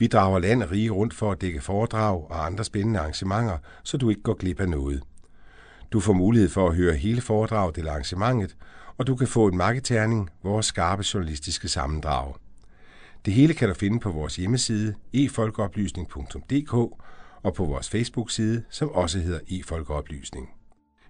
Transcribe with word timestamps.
Vi 0.00 0.06
drager 0.06 0.38
land 0.38 0.62
og 0.62 0.70
rige 0.70 0.90
rundt 0.90 1.14
for 1.14 1.32
at 1.32 1.40
dække 1.40 1.60
foredrag 1.60 2.30
og 2.30 2.46
andre 2.46 2.64
spændende 2.64 3.00
arrangementer, 3.00 3.58
så 3.82 3.96
du 3.96 4.10
ikke 4.10 4.22
går 4.22 4.34
glip 4.34 4.60
af 4.60 4.68
noget. 4.68 5.02
Du 5.92 6.00
får 6.00 6.12
mulighed 6.12 6.48
for 6.48 6.68
at 6.68 6.76
høre 6.76 6.94
hele 6.94 7.20
foredraget 7.20 7.78
eller 7.78 7.90
arrangementet, 7.90 8.56
og 8.98 9.06
du 9.06 9.16
kan 9.16 9.28
få 9.28 9.46
en 9.46 9.56
marketerning, 9.56 10.30
vores 10.42 10.66
skarpe 10.66 11.04
journalistiske 11.14 11.68
sammendrag. 11.68 12.34
Det 13.24 13.34
hele 13.34 13.54
kan 13.54 13.68
du 13.68 13.74
finde 13.74 14.00
på 14.00 14.10
vores 14.10 14.36
hjemmeside 14.36 14.94
efolkeoplysning.dk 15.12 16.74
og 17.42 17.54
på 17.54 17.64
vores 17.64 17.88
Facebook-side, 17.88 18.62
som 18.70 18.88
også 18.88 19.18
hedder 19.18 19.40
efolkeoplysning. 19.48 20.48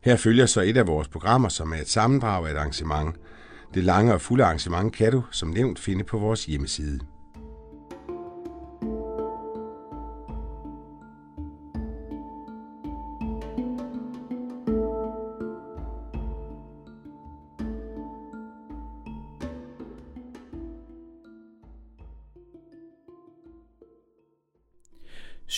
Her 0.05 0.17
følger 0.17 0.47
så 0.47 0.61
et 0.61 0.77
af 0.77 0.86
vores 0.86 1.09
programmer, 1.09 1.48
som 1.48 1.73
er 1.73 1.77
et 1.77 1.89
sammendrag 1.89 2.47
af 2.47 2.51
et 2.51 2.57
arrangement. 2.57 3.17
Det 3.75 3.84
lange 3.84 4.14
og 4.14 4.20
fulde 4.20 4.45
arrangement 4.45 4.92
kan 4.92 5.12
du, 5.12 5.25
som 5.31 5.48
nævnt, 5.48 5.79
finde 5.79 6.05
på 6.05 6.19
vores 6.19 6.45
hjemmeside. 6.45 7.01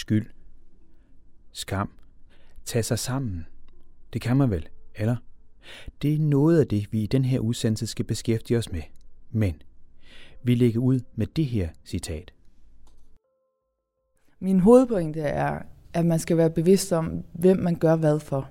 Skyld, 0.03 0.27
skam, 1.53 1.91
tage 2.64 2.83
sig 2.83 2.98
sammen. 2.98 3.47
Det 4.12 4.20
kan 4.20 4.36
man 4.36 4.50
vel, 4.50 4.69
eller? 4.94 5.17
Det 6.03 6.14
er 6.14 6.19
noget 6.19 6.61
af 6.61 6.67
det, 6.67 6.92
vi 6.92 7.03
i 7.03 7.06
den 7.06 7.25
her 7.25 7.39
udsendelse 7.39 7.86
skal 7.86 8.05
beskæftige 8.05 8.59
os 8.59 8.72
med. 8.72 8.83
Men 9.31 9.62
vi 10.42 10.55
lægger 10.55 10.81
ud 10.81 11.00
med 11.14 11.27
det 11.27 11.47
her 11.47 11.69
citat. 11.84 12.33
Min 14.41 14.61
hovedpointe 14.61 15.20
er, 15.20 15.62
at 15.92 16.06
man 16.06 16.19
skal 16.19 16.37
være 16.37 16.50
bevidst 16.50 16.92
om, 16.92 17.25
hvem 17.33 17.59
man 17.59 17.75
gør 17.75 17.97
hvad 17.97 18.20
for. 18.20 18.50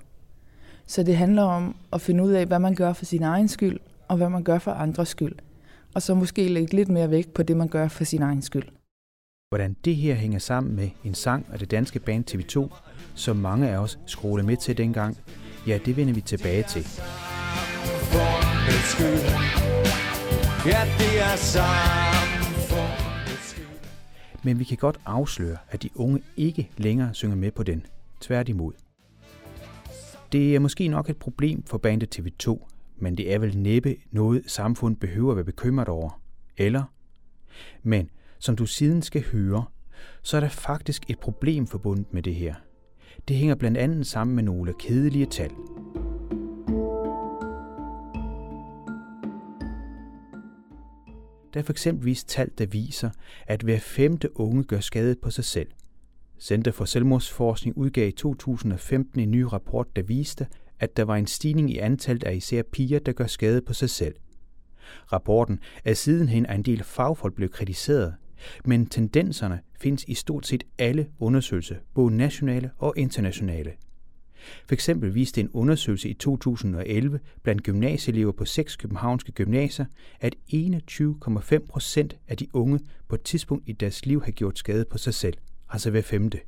Så 0.85 1.03
det 1.03 1.17
handler 1.17 1.43
om 1.43 1.75
at 1.93 2.01
finde 2.01 2.23
ud 2.23 2.31
af, 2.31 2.45
hvad 2.45 2.59
man 2.59 2.75
gør 2.75 2.93
for 2.93 3.05
sin 3.05 3.23
egen 3.23 3.47
skyld, 3.47 3.79
og 4.07 4.17
hvad 4.17 4.29
man 4.29 4.43
gør 4.43 4.59
for 4.59 4.71
andres 4.71 5.07
skyld. 5.07 5.35
Og 5.95 6.01
så 6.01 6.15
måske 6.15 6.47
lægge 6.47 6.75
lidt 6.75 6.89
mere 6.89 7.11
vægt 7.11 7.33
på 7.33 7.43
det, 7.43 7.57
man 7.57 7.67
gør 7.67 7.87
for 7.87 8.03
sin 8.03 8.21
egen 8.21 8.41
skyld. 8.41 8.80
Hvordan 9.51 9.75
det 9.85 9.95
her 9.95 10.15
hænger 10.15 10.39
sammen 10.39 10.75
med 10.75 10.89
en 11.03 11.13
sang 11.13 11.47
af 11.51 11.59
det 11.59 11.71
danske 11.71 11.99
band 11.99 12.31
TV2, 12.31 12.75
som 13.15 13.35
mange 13.37 13.69
af 13.69 13.77
os 13.77 13.99
skruede 14.05 14.45
med 14.45 14.57
til 14.57 14.77
dengang, 14.77 15.17
ja, 15.67 15.79
det 15.85 15.97
vender 15.97 16.13
vi 16.13 16.21
tilbage 16.21 16.63
til. 16.63 16.87
Men 24.43 24.59
vi 24.59 24.63
kan 24.63 24.77
godt 24.77 24.99
afsløre, 25.05 25.57
at 25.69 25.83
de 25.83 25.89
unge 25.95 26.21
ikke 26.37 26.69
længere 26.77 27.13
synger 27.13 27.35
med 27.35 27.51
på 27.51 27.63
den. 27.63 27.85
Tværtimod. 28.21 28.73
Det 30.31 30.55
er 30.55 30.59
måske 30.59 30.87
nok 30.87 31.09
et 31.09 31.17
problem 31.17 31.63
for 31.63 31.77
bandet 31.77 32.19
TV2, 32.19 32.67
men 32.97 33.17
det 33.17 33.33
er 33.33 33.39
vel 33.39 33.57
næppe 33.57 33.95
noget, 34.11 34.43
samfund 34.47 34.95
behøver 34.95 35.31
at 35.31 35.35
være 35.35 35.45
bekymret 35.45 35.87
over. 35.87 36.21
Eller? 36.57 36.83
Men 37.83 38.09
som 38.41 38.55
du 38.55 38.65
siden 38.65 39.01
skal 39.01 39.23
høre, 39.31 39.65
så 40.21 40.37
er 40.37 40.41
der 40.41 40.49
faktisk 40.49 41.09
et 41.09 41.19
problem 41.19 41.67
forbundet 41.67 42.13
med 42.13 42.23
det 42.23 42.35
her. 42.35 42.55
Det 43.27 43.35
hænger 43.35 43.55
blandt 43.55 43.77
andet 43.77 44.07
sammen 44.07 44.35
med 44.35 44.43
nogle 44.43 44.73
kedelige 44.79 45.25
tal. 45.25 45.49
Der 51.53 51.59
er 51.59 51.63
for 51.63 51.73
eksempel 51.73 52.15
tal, 52.15 52.49
der 52.57 52.65
viser, 52.65 53.09
at 53.47 53.61
hver 53.61 53.79
femte 53.79 54.39
unge 54.39 54.63
gør 54.63 54.79
skade 54.79 55.15
på 55.15 55.29
sig 55.29 55.43
selv. 55.43 55.67
Center 56.39 56.71
for 56.71 56.85
Selvmordsforskning 56.85 57.77
udgav 57.77 58.07
i 58.07 58.11
2015 58.11 59.19
en 59.19 59.31
ny 59.31 59.41
rapport, 59.41 59.95
der 59.95 60.01
viste, 60.01 60.47
at 60.79 60.97
der 60.97 61.03
var 61.03 61.15
en 61.15 61.27
stigning 61.27 61.71
i 61.71 61.77
antallet 61.77 62.23
af 62.23 62.35
især 62.35 62.61
piger, 62.71 62.99
der 62.99 63.11
gør 63.11 63.27
skade 63.27 63.61
på 63.61 63.73
sig 63.73 63.89
selv. 63.89 64.15
Rapporten 65.13 65.59
er 65.85 65.93
sidenhen 65.93 66.45
af 66.45 66.55
en 66.55 66.63
del 66.63 66.83
fagfolk 66.83 67.35
blevet 67.35 67.51
kritiseret, 67.51 68.15
men 68.65 68.85
tendenserne 68.85 69.59
findes 69.79 70.05
i 70.07 70.13
stort 70.13 70.47
set 70.47 70.63
alle 70.77 71.07
undersøgelser, 71.19 71.75
både 71.93 72.17
nationale 72.17 72.71
og 72.77 72.93
internationale. 72.97 73.71
For 74.65 74.73
eksempel 74.73 75.15
viste 75.15 75.41
en 75.41 75.49
undersøgelse 75.53 76.09
i 76.09 76.13
2011 76.13 77.19
blandt 77.43 77.63
gymnasieelever 77.63 78.31
på 78.31 78.45
seks 78.45 78.75
københavnske 78.75 79.31
gymnasier, 79.31 79.85
at 80.19 80.35
21,5 80.53 81.57
procent 81.67 82.17
af 82.27 82.37
de 82.37 82.47
unge 82.53 82.79
på 83.07 83.15
et 83.15 83.21
tidspunkt 83.21 83.69
i 83.69 83.71
deres 83.71 84.05
liv 84.05 84.23
har 84.23 84.31
gjort 84.31 84.59
skade 84.59 84.85
på 84.85 84.97
sig 84.97 85.13
selv, 85.13 85.37
altså 85.69 85.89
hver 85.89 86.01
femte. 86.01 86.39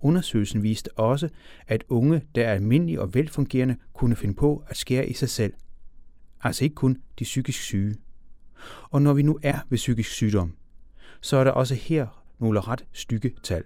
Undersøgelsen 0.00 0.62
viste 0.62 0.98
også, 0.98 1.28
at 1.66 1.84
unge, 1.88 2.22
der 2.34 2.46
er 2.46 2.52
almindelige 2.52 3.00
og 3.00 3.14
velfungerende, 3.14 3.76
kunne 3.92 4.16
finde 4.16 4.34
på 4.34 4.64
at 4.68 4.76
skære 4.76 5.08
i 5.08 5.12
sig 5.12 5.28
selv. 5.28 5.52
Altså 6.42 6.64
ikke 6.64 6.74
kun 6.74 6.98
de 7.18 7.24
psykisk 7.24 7.60
syge. 7.60 7.94
Og 8.82 9.02
når 9.02 9.12
vi 9.12 9.22
nu 9.22 9.38
er 9.42 9.58
ved 9.68 9.78
psykisk 9.78 10.10
sygdom, 10.10 10.56
så 11.22 11.36
er 11.36 11.44
der 11.44 11.50
også 11.50 11.74
her 11.74 12.06
nogle 12.38 12.60
ret 12.60 12.84
stykke 12.92 13.34
tal. 13.42 13.64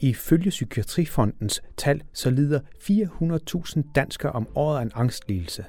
Ifølge 0.00 0.50
Psykiatrifondens 0.50 1.62
tal, 1.76 2.02
så 2.12 2.30
lider 2.30 2.60
400.000 2.80 3.92
danskere 3.94 4.32
om 4.32 4.48
året 4.54 4.78
af 4.78 4.82
en 4.82 4.92
angstlidelse. 4.94 5.64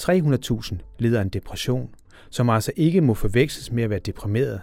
300.000 0.00 0.76
lider 0.98 1.18
af 1.18 1.22
en 1.22 1.28
depression, 1.28 1.94
som 2.30 2.50
altså 2.50 2.72
ikke 2.76 3.00
må 3.00 3.14
forveksles 3.14 3.72
med 3.72 3.82
at 3.82 3.90
være 3.90 3.98
deprimeret. 3.98 4.60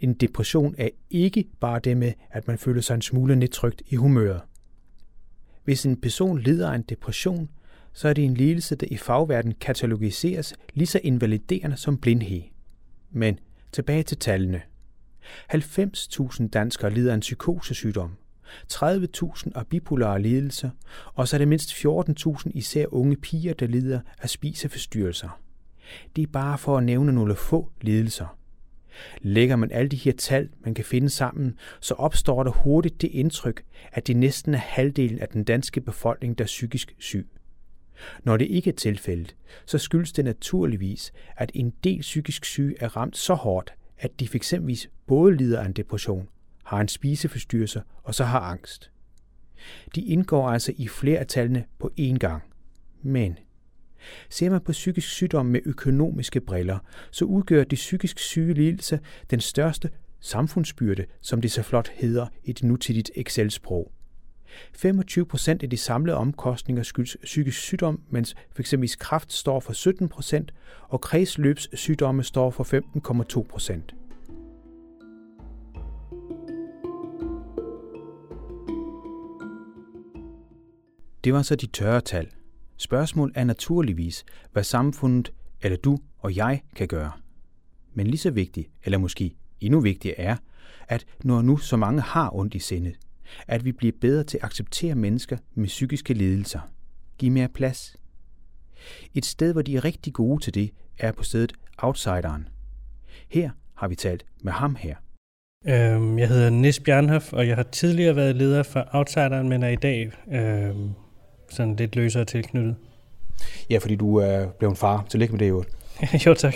En 0.00 0.14
depression 0.14 0.74
er 0.78 0.88
ikke 1.10 1.44
bare 1.60 1.78
det 1.78 1.96
med, 1.96 2.12
at 2.30 2.48
man 2.48 2.58
føler 2.58 2.80
sig 2.80 2.94
en 2.94 3.02
smule 3.02 3.36
nedtrykt 3.36 3.82
i 3.88 3.96
humøret. 3.96 4.40
Hvis 5.64 5.86
en 5.86 6.00
person 6.00 6.38
lider 6.38 6.70
af 6.70 6.74
en 6.74 6.82
depression, 6.82 7.48
så 7.98 8.08
er 8.08 8.12
det 8.12 8.24
en 8.24 8.34
lidelse, 8.34 8.76
der 8.76 8.86
i 8.90 8.96
fagverden 8.96 9.54
katalogiseres 9.60 10.54
lige 10.74 10.86
så 10.86 11.00
invaliderende 11.02 11.76
som 11.76 11.98
blindhed. 11.98 12.42
Men 13.10 13.38
tilbage 13.72 14.02
til 14.02 14.18
tallene. 14.18 14.62
90.000 15.54 16.48
danskere 16.48 16.94
lider 16.94 17.10
af 17.10 17.14
en 17.14 17.20
psykosesygdom, 17.20 18.10
30.000 18.72 19.50
af 19.54 19.66
bipolare 19.66 20.22
lidelser, 20.22 20.70
og 21.14 21.28
så 21.28 21.36
er 21.36 21.38
det 21.38 21.48
mindst 21.48 21.70
14.000 21.72 22.50
især 22.54 22.86
unge 22.88 23.16
piger, 23.16 23.54
der 23.54 23.66
lider 23.66 24.00
af 24.22 24.30
spiseforstyrrelser. 24.30 25.40
Det 26.16 26.22
er 26.22 26.32
bare 26.32 26.58
for 26.58 26.78
at 26.78 26.84
nævne 26.84 27.12
nogle 27.12 27.36
få 27.36 27.70
lidelser. 27.80 28.38
Lægger 29.20 29.56
man 29.56 29.72
alle 29.72 29.88
de 29.88 29.96
her 29.96 30.12
tal, 30.12 30.48
man 30.60 30.74
kan 30.74 30.84
finde 30.84 31.10
sammen, 31.10 31.58
så 31.80 31.94
opstår 31.94 32.42
der 32.42 32.50
hurtigt 32.50 33.02
det 33.02 33.08
indtryk, 33.08 33.64
at 33.92 34.06
det 34.06 34.16
næsten 34.16 34.54
er 34.54 34.58
halvdelen 34.58 35.18
af 35.18 35.28
den 35.28 35.44
danske 35.44 35.80
befolkning, 35.80 36.38
der 36.38 36.44
er 36.44 36.46
psykisk 36.46 36.94
syg. 36.98 37.28
Når 38.24 38.36
det 38.36 38.46
ikke 38.46 38.70
er 38.70 38.74
tilfældet, 38.74 39.36
så 39.66 39.78
skyldes 39.78 40.12
det 40.12 40.24
naturligvis, 40.24 41.12
at 41.36 41.50
en 41.54 41.72
del 41.84 42.00
psykisk 42.00 42.44
syge 42.44 42.74
er 42.80 42.96
ramt 42.96 43.16
så 43.16 43.34
hårdt, 43.34 43.72
at 43.98 44.20
de 44.20 44.28
fx 44.28 44.54
både 45.06 45.36
lider 45.36 45.60
af 45.60 45.66
en 45.66 45.72
depression, 45.72 46.28
har 46.64 46.80
en 46.80 46.88
spiseforstyrrelse 46.88 47.82
og 48.02 48.14
så 48.14 48.24
har 48.24 48.40
angst. 48.40 48.90
De 49.94 50.02
indgår 50.02 50.48
altså 50.48 50.72
i 50.76 50.88
flere 50.88 51.18
af 51.18 51.26
tallene 51.26 51.64
på 51.78 51.90
én 52.00 52.18
gang. 52.18 52.42
Men 53.02 53.38
ser 54.30 54.50
man 54.50 54.60
på 54.60 54.72
psykisk 54.72 55.08
sygdom 55.08 55.46
med 55.46 55.60
økonomiske 55.64 56.40
briller, 56.40 56.78
så 57.10 57.24
udgør 57.24 57.64
de 57.64 57.76
psykisk 57.76 58.18
syge 58.18 58.54
lidelse 58.54 59.00
den 59.30 59.40
største 59.40 59.90
samfundsbyrde, 60.20 61.04
som 61.20 61.40
det 61.40 61.52
så 61.52 61.62
flot 61.62 61.88
hedder 61.88 62.26
i 62.44 62.52
det 62.52 62.62
nutidigt 62.62 63.10
Excel-sprog. 63.14 63.92
25 64.74 65.26
procent 65.26 65.62
af 65.62 65.70
de 65.70 65.76
samlede 65.76 66.16
omkostninger 66.16 66.82
skyldes 66.82 67.16
psykisk 67.24 67.58
sygdom, 67.58 68.02
mens 68.10 68.34
f.eks. 68.56 68.74
kræft 68.98 69.32
står 69.32 69.60
for 69.60 69.72
17 69.72 70.08
procent, 70.08 70.54
og 70.88 71.00
kredsløbssygdomme 71.00 72.22
står 72.22 72.50
for 72.50 72.64
15,2 73.40 73.42
procent. 73.42 73.94
Det 81.24 81.32
var 81.32 81.42
så 81.42 81.56
de 81.56 81.66
tørre 81.66 82.00
tal. 82.00 82.28
Spørgsmålet 82.76 83.36
er 83.36 83.44
naturligvis, 83.44 84.24
hvad 84.52 84.64
samfundet, 84.64 85.32
eller 85.62 85.78
du 85.78 85.98
og 86.18 86.36
jeg 86.36 86.62
kan 86.76 86.88
gøre. 86.88 87.12
Men 87.94 88.06
lige 88.06 88.18
så 88.18 88.30
vigtigt, 88.30 88.70
eller 88.84 88.98
måske 88.98 89.34
Endnu 89.60 89.80
vigtigere 89.80 90.18
er, 90.18 90.36
at 90.88 91.06
når 91.24 91.42
nu 91.42 91.56
så 91.56 91.76
mange 91.76 92.00
har 92.00 92.36
ondt 92.36 92.54
i 92.54 92.58
sindet, 92.58 92.98
at 93.46 93.64
vi 93.64 93.72
bliver 93.72 93.92
bedre 94.00 94.24
til 94.24 94.38
at 94.38 94.44
acceptere 94.44 94.94
mennesker 94.94 95.36
med 95.54 95.66
psykiske 95.66 96.14
lidelser. 96.14 96.60
Giv 97.18 97.32
mere 97.32 97.48
plads. 97.48 97.96
Et 99.14 99.26
sted, 99.26 99.52
hvor 99.52 99.62
de 99.62 99.76
er 99.76 99.84
rigtig 99.84 100.12
gode 100.12 100.42
til 100.42 100.54
det, 100.54 100.70
er 100.98 101.12
på 101.12 101.22
stedet 101.22 101.52
Outsideren. 101.78 102.48
Her 103.28 103.50
har 103.74 103.88
vi 103.88 103.94
talt 103.94 104.24
med 104.42 104.52
ham 104.52 104.76
her. 104.76 104.94
Øhm, 105.66 106.18
jeg 106.18 106.28
hedder 106.28 106.50
Nis 106.50 106.80
Bjernhoff, 106.80 107.32
og 107.32 107.48
jeg 107.48 107.56
har 107.56 107.62
tidligere 107.62 108.16
været 108.16 108.36
leder 108.36 108.62
for 108.62 108.88
Outsideren, 108.92 109.48
men 109.48 109.62
er 109.62 109.68
i 109.68 109.76
dag 109.76 110.12
øhm, 110.32 110.90
sådan 111.50 111.76
lidt 111.76 111.96
løsere 111.96 112.24
tilknyttet. 112.24 112.76
Ja, 113.70 113.78
fordi 113.78 113.96
du 113.96 114.16
er 114.16 114.46
blevet 114.46 114.78
far. 114.78 115.06
Tillykke 115.10 115.32
med 115.32 115.38
det, 115.38 115.48
jo. 115.48 115.64
jo, 116.26 116.34
tak. 116.34 116.54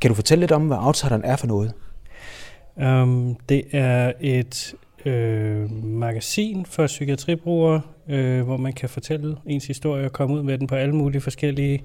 Kan 0.00 0.08
du 0.08 0.14
fortælle 0.14 0.42
lidt 0.42 0.52
om, 0.52 0.66
hvad 0.66 0.76
Outsideren 0.80 1.24
er 1.24 1.36
for 1.36 1.46
noget? 1.46 1.72
Um, 2.76 3.36
det 3.48 3.64
er 3.72 4.12
et 4.20 4.74
øh, 5.06 5.84
magasin 5.84 6.66
for 6.66 6.86
psykiatribrugere, 6.86 7.80
øh, 8.08 8.42
hvor 8.42 8.56
man 8.56 8.72
kan 8.72 8.88
fortælle 8.88 9.36
ens 9.46 9.66
historie 9.66 10.04
og 10.04 10.12
komme 10.12 10.36
ud 10.36 10.42
med 10.42 10.58
den 10.58 10.66
på 10.66 10.74
alle 10.74 10.94
mulige 10.94 11.20
forskellige 11.20 11.82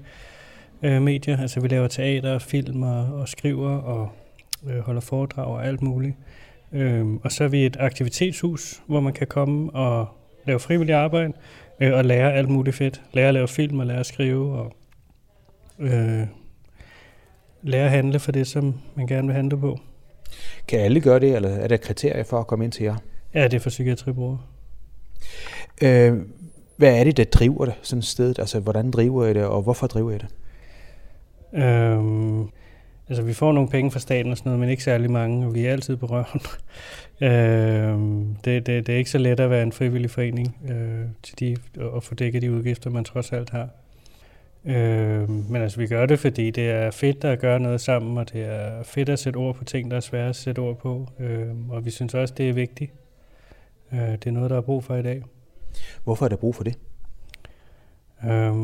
øh, 0.82 1.02
medier. 1.02 1.40
Altså 1.40 1.60
vi 1.60 1.68
laver 1.68 1.88
teater, 1.88 2.38
film 2.38 2.82
og, 2.82 3.04
og 3.04 3.28
skriver 3.28 3.70
og 3.70 4.10
øh, 4.66 4.78
holder 4.78 5.00
foredrag 5.00 5.46
og 5.46 5.66
alt 5.66 5.82
muligt. 5.82 6.14
Øh, 6.72 7.06
og 7.06 7.32
så 7.32 7.44
er 7.44 7.48
vi 7.48 7.66
et 7.66 7.76
aktivitetshus, 7.80 8.82
hvor 8.86 9.00
man 9.00 9.12
kan 9.12 9.26
komme 9.26 9.70
og 9.70 10.08
lave 10.46 10.60
frivillig 10.60 10.94
arbejde 10.94 11.32
øh, 11.80 11.94
og 11.94 12.04
lære 12.04 12.34
alt 12.34 12.48
muligt 12.48 12.76
fedt. 12.76 13.02
Lære 13.12 13.28
at 13.28 13.34
lave 13.34 13.48
film 13.48 13.78
og 13.78 13.86
lære 13.86 14.00
at 14.00 14.06
skrive 14.06 14.58
og 14.58 14.72
øh, 15.78 16.26
lære 17.62 17.84
at 17.84 17.90
handle 17.90 18.18
for 18.18 18.32
det, 18.32 18.46
som 18.46 18.74
man 18.94 19.06
gerne 19.06 19.26
vil 19.26 19.36
handle 19.36 19.58
på. 19.58 19.78
Kan 20.68 20.80
alle 20.80 21.00
gøre 21.00 21.20
det, 21.20 21.36
eller 21.36 21.48
er 21.48 21.68
der 21.68 21.76
kriterier 21.76 22.24
for 22.24 22.40
at 22.40 22.46
komme 22.46 22.64
ind 22.64 22.72
til 22.72 22.84
jer? 22.84 22.96
Ja, 23.34 23.44
det 23.44 23.54
er 23.54 23.60
for 23.60 23.70
psykiatribrugere. 23.70 24.38
Øh, 25.82 26.18
hvad 26.76 27.00
er 27.00 27.04
det, 27.04 27.16
der 27.16 27.24
driver 27.24 27.64
det, 27.64 27.74
sådan 27.82 27.98
et 27.98 28.04
sted? 28.04 28.38
Altså, 28.38 28.60
hvordan 28.60 28.90
driver 28.90 29.26
I 29.26 29.34
det, 29.34 29.44
og 29.44 29.62
hvorfor 29.62 29.86
driver 29.86 30.10
I 30.10 30.18
det? 30.18 30.28
Øhm, 31.54 32.42
altså, 33.08 33.22
vi 33.22 33.32
får 33.32 33.52
nogle 33.52 33.68
penge 33.68 33.90
fra 33.90 33.98
staten 33.98 34.32
og 34.32 34.38
sådan 34.38 34.50
noget, 34.50 34.60
men 34.60 34.68
ikke 34.68 34.82
særlig 34.82 35.10
mange, 35.10 35.46
og 35.46 35.54
vi 35.54 35.66
er 35.66 35.72
altid 35.72 35.96
på 35.96 36.06
røven. 36.06 36.40
øhm, 37.32 38.36
det, 38.44 38.66
det, 38.66 38.86
det 38.86 38.92
er 38.92 38.98
ikke 38.98 39.10
så 39.10 39.18
let 39.18 39.40
at 39.40 39.50
være 39.50 39.62
en 39.62 39.72
frivillig 39.72 40.10
forening 40.10 40.56
øh, 40.70 41.04
til 41.22 41.40
de, 41.40 41.56
og 41.80 42.02
få 42.02 42.14
dækket 42.14 42.42
de 42.42 42.52
udgifter, 42.52 42.90
man 42.90 43.04
trods 43.04 43.32
alt 43.32 43.50
har. 43.50 43.68
Øh, 44.64 45.30
men 45.30 45.62
altså, 45.62 45.80
vi 45.80 45.86
gør 45.86 46.06
det, 46.06 46.18
fordi 46.18 46.50
det 46.50 46.70
er 46.70 46.90
fedt 46.90 47.24
at 47.24 47.38
gøre 47.38 47.60
noget 47.60 47.80
sammen, 47.80 48.18
og 48.18 48.32
det 48.32 48.44
er 48.44 48.82
fedt 48.82 49.08
at 49.08 49.18
sætte 49.18 49.36
ord 49.36 49.54
på 49.54 49.64
ting, 49.64 49.90
der 49.90 49.96
er 49.96 50.00
svære 50.00 50.28
at 50.28 50.36
sætte 50.36 50.58
ord 50.58 50.78
på. 50.78 51.08
Øh, 51.18 51.70
og 51.70 51.84
vi 51.84 51.90
synes 51.90 52.14
også, 52.14 52.34
det 52.34 52.48
er 52.48 52.52
vigtigt. 52.52 52.92
Øh, 53.92 53.98
det 53.98 54.26
er 54.26 54.30
noget, 54.30 54.50
der 54.50 54.56
er 54.56 54.60
brug 54.60 54.84
for 54.84 54.94
i 54.94 55.02
dag. 55.02 55.22
Hvorfor 56.04 56.24
er 56.24 56.28
der 56.28 56.36
brug 56.36 56.54
for 56.54 56.64
det? 56.64 56.78
Øh, 58.24 58.54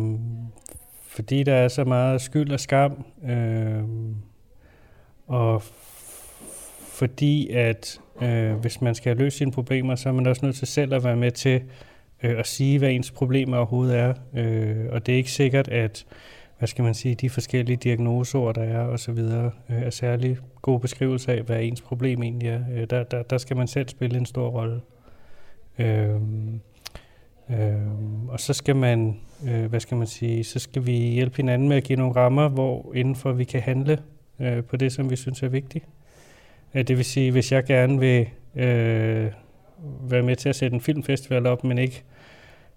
fordi 1.06 1.42
der 1.42 1.54
er 1.54 1.68
så 1.68 1.84
meget 1.84 2.20
skyld 2.20 2.52
og 2.52 2.60
skam. 2.60 3.04
Øh, 3.28 3.82
og 5.26 5.62
fordi 6.94 7.50
at 7.50 8.00
øh, 8.22 8.52
hvis 8.52 8.80
man 8.80 8.94
skal 8.94 9.16
løst 9.16 9.36
sine 9.36 9.52
problemer, 9.52 9.94
så 9.94 10.08
er 10.08 10.12
man 10.12 10.26
også 10.26 10.44
nødt 10.46 10.56
til 10.56 10.66
selv 10.66 10.94
at 10.94 11.04
være 11.04 11.16
med 11.16 11.30
til 11.30 11.62
øh, 12.24 12.38
at 12.38 12.46
sige, 12.46 12.78
hvad 12.78 12.90
ens 12.90 13.10
problemer 13.10 13.56
overhovedet 13.56 13.98
er. 13.98 14.14
Øh, 14.34 14.86
og 14.90 15.06
det 15.06 15.12
er 15.12 15.16
ikke 15.16 15.30
sikkert, 15.30 15.68
at 15.68 16.06
hvad 16.58 16.68
skal 16.68 16.84
man 16.84 16.94
sige, 16.94 17.14
de 17.14 17.30
forskellige 17.30 17.76
diagnoseord, 17.76 18.54
der 18.54 18.62
er 18.62 18.80
og 18.80 18.98
så 18.98 19.12
videre, 19.12 19.50
øh, 19.70 19.82
er 19.82 19.90
særlig 19.90 20.36
gode 20.62 20.80
beskrivelser 20.80 21.32
af, 21.32 21.42
hvad 21.42 21.62
ens 21.62 21.80
problem 21.80 22.22
egentlig 22.22 22.48
er. 22.48 22.60
Øh, 22.74 22.86
der, 22.90 23.02
der, 23.02 23.22
der 23.22 23.38
skal 23.38 23.56
man 23.56 23.68
selv 23.68 23.88
spille 23.88 24.18
en 24.18 24.26
stor 24.26 24.48
rolle. 24.48 24.80
Øh, 25.78 26.14
øh, 27.50 28.28
og 28.28 28.40
så 28.40 28.52
skal 28.52 28.76
man, 28.76 29.20
øh, 29.48 29.64
hvad 29.64 29.80
skal 29.80 29.96
man 29.96 30.06
sige, 30.06 30.44
så 30.44 30.58
skal 30.58 30.86
vi 30.86 30.92
hjælpe 30.92 31.36
hinanden 31.36 31.68
med 31.68 31.76
at 31.76 31.84
give 31.84 31.98
nogle 31.98 32.16
rammer, 32.16 32.48
hvor 32.48 32.92
indenfor 32.94 33.32
vi 33.32 33.44
kan 33.44 33.60
handle 33.60 33.98
øh, 34.40 34.64
på 34.64 34.76
det, 34.76 34.92
som 34.92 35.10
vi 35.10 35.16
synes 35.16 35.42
er 35.42 35.48
vigtigt. 35.48 35.84
Øh, 36.74 36.82
det 36.82 36.96
vil 36.96 37.04
sige, 37.04 37.30
hvis 37.30 37.52
jeg 37.52 37.64
gerne 37.64 38.00
vil 38.00 38.28
øh, 38.54 39.30
være 40.00 40.22
med 40.22 40.36
til 40.36 40.48
at 40.48 40.56
sætte 40.56 40.74
en 40.74 40.80
filmfestival 40.80 41.46
op, 41.46 41.64
men 41.64 41.78
ikke 41.78 42.02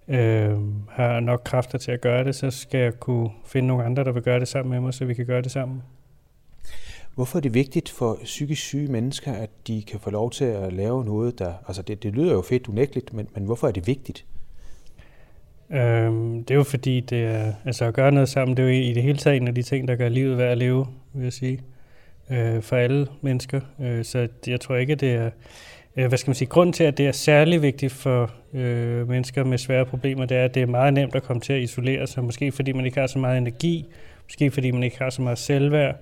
øh, 0.08 0.56
har 0.90 1.20
nok 1.20 1.42
kræfter 1.44 1.78
til 1.78 1.92
at 1.92 2.00
gøre 2.00 2.24
det, 2.24 2.34
så 2.34 2.50
skal 2.50 2.80
jeg 2.80 3.00
kunne 3.00 3.30
finde 3.46 3.68
nogle 3.68 3.84
andre, 3.84 4.04
der 4.04 4.12
vil 4.12 4.22
gøre 4.22 4.40
det 4.40 4.48
sammen 4.48 4.70
med 4.70 4.80
mig, 4.80 4.94
så 4.94 5.04
vi 5.04 5.14
kan 5.14 5.26
gøre 5.26 5.42
det 5.42 5.50
sammen. 5.50 5.82
Hvorfor 7.14 7.38
er 7.38 7.40
det 7.40 7.54
vigtigt 7.54 7.88
for 7.88 8.18
psykisk 8.24 8.62
syge 8.62 8.88
mennesker, 8.88 9.32
at 9.32 9.50
de 9.66 9.82
kan 9.82 10.00
få 10.00 10.10
lov 10.10 10.30
til 10.30 10.44
at 10.44 10.72
lave 10.72 11.04
noget, 11.04 11.38
der... 11.38 11.52
Altså, 11.66 11.82
det, 11.82 12.02
det 12.02 12.12
lyder 12.12 12.32
jo 12.32 12.42
fedt 12.42 12.68
unægteligt, 12.68 13.12
men, 13.12 13.28
men 13.34 13.44
hvorfor 13.44 13.68
er 13.68 13.72
det 13.72 13.86
vigtigt? 13.86 14.24
Øhm, 15.70 16.44
det 16.44 16.50
er 16.50 16.58
jo 16.58 16.62
fordi, 16.62 17.00
det 17.00 17.24
er, 17.24 17.52
altså 17.64 17.84
at 17.84 17.94
gøre 17.94 18.12
noget 18.12 18.28
sammen, 18.28 18.56
det 18.56 18.62
er 18.62 18.66
jo 18.66 18.72
i 18.72 18.92
det 18.92 19.02
hele 19.02 19.18
taget 19.18 19.36
en 19.36 19.48
af 19.48 19.54
de 19.54 19.62
ting, 19.62 19.88
der 19.88 19.96
gør 19.96 20.08
livet 20.08 20.38
værd 20.38 20.52
at 20.52 20.58
leve, 20.58 20.86
vil 21.14 21.22
jeg 21.22 21.32
sige, 21.32 21.60
øh, 22.30 22.62
for 22.62 22.76
alle 22.76 23.06
mennesker. 23.20 23.60
Øh, 23.80 24.04
så 24.04 24.28
jeg 24.46 24.60
tror 24.60 24.76
ikke, 24.76 24.94
det 24.94 25.12
er 25.12 25.30
Øh, 25.98 26.08
hvad 26.08 26.18
skal 26.18 26.30
man 26.30 26.34
sige, 26.34 26.48
grunden 26.48 26.72
til, 26.72 26.84
at 26.84 26.98
det 26.98 27.06
er 27.06 27.12
særlig 27.12 27.62
vigtigt 27.62 27.92
for 27.92 28.30
øh, 28.54 29.08
mennesker 29.08 29.44
med 29.44 29.58
svære 29.58 29.86
problemer, 29.86 30.24
det 30.24 30.36
er, 30.36 30.44
at 30.44 30.54
det 30.54 30.62
er 30.62 30.66
meget 30.66 30.94
nemt 30.94 31.14
at 31.14 31.22
komme 31.22 31.40
til 31.40 31.52
at 31.52 31.60
isolere 31.60 32.06
sig. 32.06 32.24
Måske 32.24 32.52
fordi 32.52 32.72
man 32.72 32.84
ikke 32.84 33.00
har 33.00 33.06
så 33.06 33.18
meget 33.18 33.38
energi, 33.38 33.86
måske 34.24 34.50
fordi 34.50 34.70
man 34.70 34.82
ikke 34.82 34.98
har 34.98 35.10
så 35.10 35.22
meget 35.22 35.38
selvværd, 35.38 35.96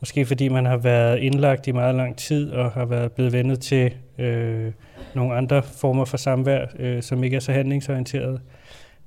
måske 0.00 0.26
fordi 0.26 0.48
man 0.48 0.66
har 0.66 0.76
været 0.76 1.18
indlagt 1.18 1.66
i 1.66 1.72
meget 1.72 1.94
lang 1.94 2.16
tid 2.16 2.50
og 2.50 2.70
har 2.70 2.84
været 2.84 3.12
blevet 3.12 3.32
vendet 3.32 3.60
til 3.60 3.94
øh, 4.18 4.72
nogle 5.14 5.34
andre 5.34 5.62
former 5.62 6.04
for 6.04 6.16
samvær, 6.16 6.66
øh, 6.78 7.02
som 7.02 7.24
ikke 7.24 7.36
er 7.36 7.40
så 7.40 7.52
handlingsorienteret. 7.52 8.40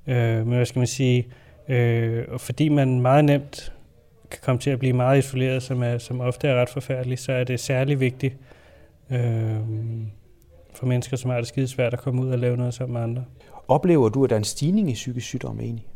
Øh, 0.07 0.47
men 0.47 0.55
hvad 0.55 0.65
skal 0.65 0.79
man 0.79 0.87
sige, 0.87 1.27
øh, 1.67 2.25
og 2.27 2.41
fordi 2.41 2.69
man 2.69 3.01
meget 3.01 3.25
nemt 3.25 3.73
kan 4.31 4.39
komme 4.43 4.59
til 4.59 4.69
at 4.69 4.79
blive 4.79 4.93
meget 4.93 5.17
isoleret, 5.17 5.63
som, 5.63 5.83
er, 5.83 5.97
som 5.97 6.21
ofte 6.21 6.47
er 6.47 6.61
ret 6.61 6.69
forfærdeligt, 6.69 7.21
så 7.21 7.31
er 7.31 7.43
det 7.43 7.59
særlig 7.59 7.99
vigtigt, 7.99 8.35
øh, 9.11 9.55
for 10.77 10.85
mennesker, 10.85 11.17
som 11.17 11.31
har 11.31 11.37
det 11.37 11.47
skide 11.47 11.67
svært 11.67 11.93
at 11.93 11.99
komme 11.99 12.21
ud 12.21 12.29
og 12.29 12.39
lave 12.39 12.57
noget 12.57 12.73
sammen 12.73 12.93
med 12.93 13.01
andre. 13.01 13.25
Oplever 13.67 14.09
du, 14.09 14.23
at 14.23 14.29
der 14.29 14.35
er 14.35 14.37
en 14.37 14.43
stigning 14.43 14.89
i 14.89 14.93
psykisk 14.93 15.27
sygdom 15.27 15.59
egentlig? 15.59 15.87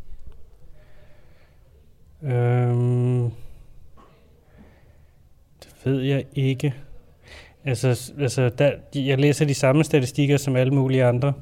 Øhm, 2.23 3.31
det 5.63 5.75
ved 5.83 6.01
jeg 6.01 6.25
ikke. 6.33 6.73
Altså, 7.65 8.13
altså 8.19 8.49
der, 8.49 8.71
jeg 8.95 9.19
læser 9.19 9.45
de 9.45 9.53
samme 9.53 9.83
statistikker 9.83 10.37
som 10.37 10.55
alle 10.55 10.73
mulige 10.73 11.05
andre, 11.05 11.33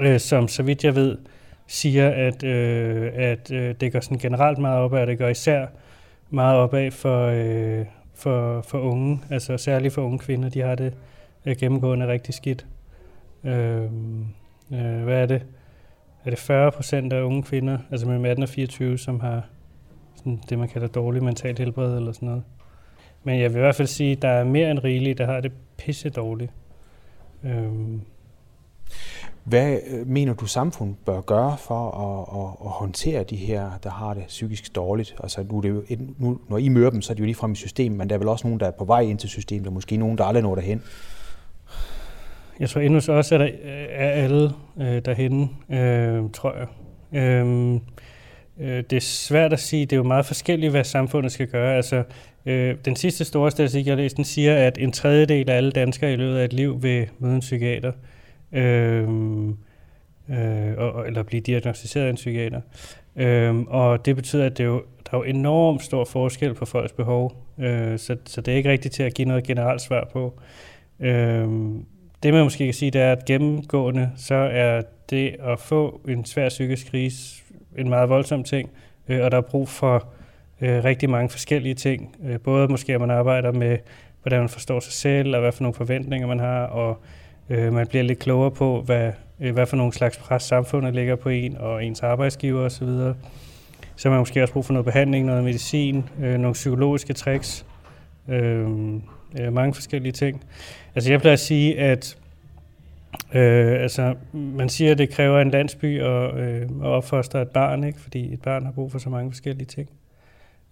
øh, 0.00 0.20
som 0.20 0.48
så 0.48 0.62
vidt 0.62 0.84
jeg 0.84 0.94
ved, 0.94 1.18
siger, 1.66 2.10
at, 2.10 2.44
øh, 2.44 3.12
at 3.14 3.50
øh, 3.50 3.74
det 3.80 3.92
går 3.92 4.00
sådan 4.00 4.18
generelt 4.18 4.58
meget 4.58 4.78
op 4.78 4.92
og 4.92 5.06
det 5.06 5.18
går 5.18 5.28
især 5.28 5.66
meget 6.30 6.56
opad 6.56 6.90
for, 6.90 7.26
øh, 7.26 7.86
for, 8.14 8.62
for 8.62 8.78
unge, 8.78 9.20
altså 9.30 9.56
særligt 9.56 9.94
for 9.94 10.02
unge 10.02 10.18
kvinder, 10.18 10.48
de 10.48 10.60
har 10.60 10.74
det 10.74 10.94
er 11.50 11.54
gennemgående 11.54 12.06
rigtig 12.08 12.34
skidt. 12.34 12.66
Øh, 13.44 13.84
øh, 14.72 15.02
hvad 15.04 15.22
er 15.22 15.26
det? 15.26 15.46
Er 16.24 16.30
det 16.30 16.38
40 16.38 16.72
procent 16.72 17.12
af 17.12 17.22
unge 17.22 17.42
kvinder, 17.42 17.78
altså 17.90 18.06
mellem 18.06 18.24
18 18.24 18.42
og 18.42 18.48
24, 18.48 18.98
som 18.98 19.20
har 19.20 19.46
sådan 20.16 20.40
det, 20.48 20.58
man 20.58 20.68
kalder 20.68 20.88
dårlig 20.88 21.24
mentalt 21.24 21.58
helbred 21.58 21.96
eller 21.96 22.12
sådan 22.12 22.28
noget. 22.28 22.42
Men 23.24 23.40
jeg 23.40 23.50
vil 23.50 23.58
i 23.58 23.60
hvert 23.60 23.74
fald 23.74 23.88
sige, 23.88 24.12
at 24.12 24.22
der 24.22 24.28
er 24.28 24.44
mere 24.44 24.70
end 24.70 24.78
rigeligt, 24.78 25.18
der 25.18 25.26
har 25.26 25.40
det 25.40 25.52
pisse 25.76 26.10
dårligt. 26.10 26.52
Øhm. 27.44 27.94
Øh, 27.94 28.00
Hvad 29.44 29.78
mener 30.06 30.34
du, 30.34 30.46
samfundet 30.46 30.96
bør 31.06 31.20
gøre 31.20 31.56
for 31.58 31.90
at, 31.90 32.40
at, 32.40 32.66
at 32.66 32.70
håndtere 32.70 33.24
de 33.24 33.36
her, 33.36 33.70
der 33.82 33.90
har 33.90 34.14
det 34.14 34.24
psykisk 34.26 34.74
dårligt? 34.74 35.14
Altså, 35.22 35.42
nu 35.42 35.56
er 35.56 35.60
det 35.60 35.68
jo, 35.68 35.82
nu, 36.18 36.38
når 36.48 36.58
I 36.58 36.68
møder 36.68 36.90
dem, 36.90 37.02
så 37.02 37.12
er 37.12 37.14
det 37.14 37.20
jo 37.20 37.24
lige 37.24 37.34
frem 37.34 37.52
i 37.52 37.54
systemet, 37.54 37.98
men 37.98 38.08
der 38.08 38.14
er 38.14 38.18
vel 38.18 38.28
også 38.28 38.46
nogen, 38.46 38.60
der 38.60 38.66
er 38.66 38.70
på 38.70 38.84
vej 38.84 39.00
ind 39.00 39.18
til 39.18 39.28
systemet, 39.28 39.66
og 39.66 39.72
måske 39.72 39.96
nogen, 39.96 40.18
der 40.18 40.24
aldrig 40.24 40.42
når 40.42 40.54
derhen. 40.54 40.82
Jeg 42.62 42.70
tror 42.70 42.80
endnu 42.80 43.00
så 43.00 43.12
også, 43.12 43.34
at 43.34 43.40
der 43.40 43.46
øh, 43.46 43.86
er 43.90 44.10
alle 44.10 44.50
øh, 44.80 45.02
derhenne, 45.04 45.48
øh, 45.70 46.30
tror 46.32 46.56
jeg. 46.56 46.66
Øh, 47.22 47.74
øh, 48.60 48.84
det 48.90 48.92
er 48.92 49.00
svært 49.00 49.52
at 49.52 49.60
sige. 49.60 49.86
Det 49.86 49.92
er 49.92 49.96
jo 49.96 50.02
meget 50.02 50.26
forskelligt, 50.26 50.70
hvad 50.70 50.84
samfundet 50.84 51.32
skal 51.32 51.46
gøre. 51.46 51.76
Altså, 51.76 52.02
øh, 52.46 52.76
den 52.84 52.96
sidste 52.96 53.24
store 53.24 53.50
statistik, 53.50 53.86
jeg 53.86 53.92
har 53.92 53.96
læst, 53.96 54.16
den 54.16 54.24
siger, 54.24 54.56
at 54.56 54.78
en 54.78 54.92
tredjedel 54.92 55.50
af 55.50 55.56
alle 55.56 55.70
danskere 55.70 56.12
i 56.12 56.16
løbet 56.16 56.36
af 56.36 56.44
et 56.44 56.52
liv 56.52 56.82
vil 56.82 57.08
møde 57.18 57.34
en 57.34 57.40
psykiater. 57.40 57.92
Øh, 58.52 59.08
øh, 60.30 60.78
og, 60.78 61.06
eller 61.06 61.22
blive 61.22 61.40
diagnostiseret 61.40 62.04
af 62.04 62.10
en 62.10 62.16
psykiater. 62.16 62.60
Øh, 63.16 63.60
og 63.60 64.06
det 64.06 64.16
betyder, 64.16 64.46
at 64.46 64.58
det 64.58 64.64
er 64.64 64.68
jo, 64.68 64.82
der 65.10 65.14
er 65.14 65.18
jo 65.18 65.24
enormt 65.24 65.82
stor 65.82 66.04
forskel 66.04 66.54
på 66.54 66.64
folks 66.64 66.92
behov. 66.92 67.46
Øh, 67.58 67.98
så, 67.98 68.16
så 68.24 68.40
det 68.40 68.52
er 68.52 68.56
ikke 68.56 68.70
rigtigt 68.70 68.94
til 68.94 69.02
at 69.02 69.14
give 69.14 69.28
noget 69.28 69.44
generelt 69.44 69.80
svar 69.80 70.08
på. 70.12 70.40
Øh, 71.00 71.48
det 72.22 72.34
man 72.34 72.44
måske 72.44 72.64
kan 72.64 72.74
sige, 72.74 72.90
det 72.90 73.00
er, 73.00 73.12
at 73.12 73.24
gennemgående, 73.24 74.10
så 74.16 74.34
er 74.34 74.82
det 75.10 75.36
at 75.40 75.60
få 75.60 76.00
en 76.08 76.24
svær 76.24 76.48
psykisk 76.48 76.90
krise 76.90 77.42
en 77.78 77.88
meget 77.88 78.08
voldsom 78.08 78.44
ting, 78.44 78.70
øh, 79.08 79.24
og 79.24 79.30
der 79.30 79.36
er 79.36 79.40
brug 79.40 79.68
for 79.68 80.08
øh, 80.60 80.84
rigtig 80.84 81.10
mange 81.10 81.28
forskellige 81.28 81.74
ting. 81.74 82.16
Øh, 82.24 82.40
både 82.40 82.68
måske, 82.68 82.94
at 82.94 83.00
man 83.00 83.10
arbejder 83.10 83.52
med 83.52 83.78
hvordan 84.22 84.40
man 84.40 84.48
forstår 84.48 84.80
sig 84.80 84.92
selv, 84.92 85.34
og 85.34 85.40
hvad 85.40 85.52
for 85.52 85.62
nogle 85.62 85.74
forventninger 85.74 86.28
man 86.28 86.40
har, 86.40 86.64
og 86.64 86.98
øh, 87.50 87.72
man 87.72 87.86
bliver 87.86 88.02
lidt 88.02 88.18
klogere 88.18 88.50
på, 88.50 88.80
hvad, 88.80 89.12
øh, 89.40 89.52
hvad 89.52 89.66
for 89.66 89.76
nogle 89.76 89.92
slags 89.92 90.18
pres 90.18 90.42
samfundet 90.42 90.94
ligger 90.94 91.16
på 91.16 91.28
en, 91.28 91.56
og 91.56 91.84
ens 91.84 92.02
arbejdsgiver 92.02 92.60
osv. 92.64 92.86
Så 92.86 93.14
så 93.96 94.10
man 94.10 94.18
måske 94.18 94.42
også 94.42 94.52
brug 94.54 94.64
for 94.64 94.72
noget 94.72 94.84
behandling, 94.84 95.26
noget 95.26 95.44
medicin, 95.44 96.04
øh, 96.22 96.38
nogle 96.38 96.52
psykologiske 96.52 97.12
tricks, 97.12 97.66
øh, 98.28 98.68
øh, 99.40 99.52
mange 99.52 99.74
forskellige 99.74 100.12
ting. 100.12 100.44
Altså 100.94 101.10
jeg 101.10 101.20
plejer 101.20 101.32
at 101.32 101.40
sige, 101.40 101.78
at 101.78 102.16
Øh, 103.34 103.82
altså, 103.82 104.14
man 104.32 104.68
siger, 104.68 104.90
at 104.90 104.98
det 104.98 105.10
kræver 105.10 105.40
en 105.40 105.50
landsby 105.50 106.00
at, 106.00 106.34
øh, 106.34 106.62
at 106.62 106.86
opfostre 106.86 107.42
et 107.42 107.48
barn, 107.48 107.84
ikke? 107.84 108.00
fordi 108.00 108.32
et 108.32 108.42
barn 108.42 108.64
har 108.64 108.72
brug 108.72 108.92
for 108.92 108.98
så 108.98 109.10
mange 109.10 109.30
forskellige 109.30 109.66
ting. 109.66 109.88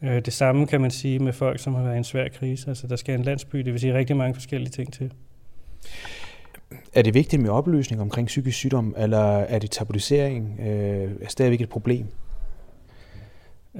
Øh, 0.02 0.25
det 0.25 0.33
samme 0.33 0.67
kan 0.67 0.81
man 0.81 0.90
sige 0.90 1.19
med 1.19 1.33
folk, 1.33 1.61
som 1.61 1.75
har 1.75 1.83
været 1.83 1.95
i 1.95 1.99
en 1.99 2.05
svær 2.05 2.29
krise. 2.29 2.69
Altså, 2.69 2.87
der 2.87 2.97
skal 2.97 3.14
en 3.14 3.23
landsby, 3.23 3.59
det 3.59 3.73
vil 3.73 3.81
sige 3.81 3.95
rigtig 3.95 4.17
mange 4.17 4.35
forskellige 4.35 4.71
ting 4.71 4.93
til. 4.93 5.12
Er 6.95 7.02
det 7.02 7.14
vigtigt 7.14 7.43
med 7.43 7.50
oplysning 7.50 8.02
omkring 8.02 8.26
psykisk 8.26 8.57
sygdom, 8.57 8.95
eller 8.99 9.38
er 9.38 9.59
det 9.59 9.71
tabuisering 9.71 10.61
øh, 10.61 11.11
er 11.23 11.29
stadigvæk 11.29 11.61
et 11.61 11.69
problem? 11.69 12.07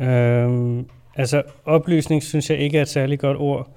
Øhm, 0.01 0.87
altså, 1.17 1.43
oplysning 1.65 2.23
synes 2.23 2.51
jeg 2.51 2.59
ikke 2.59 2.79
er 2.79 2.83
et 2.83 2.89
særligt 2.89 3.21
godt 3.21 3.37
ord. 3.37 3.71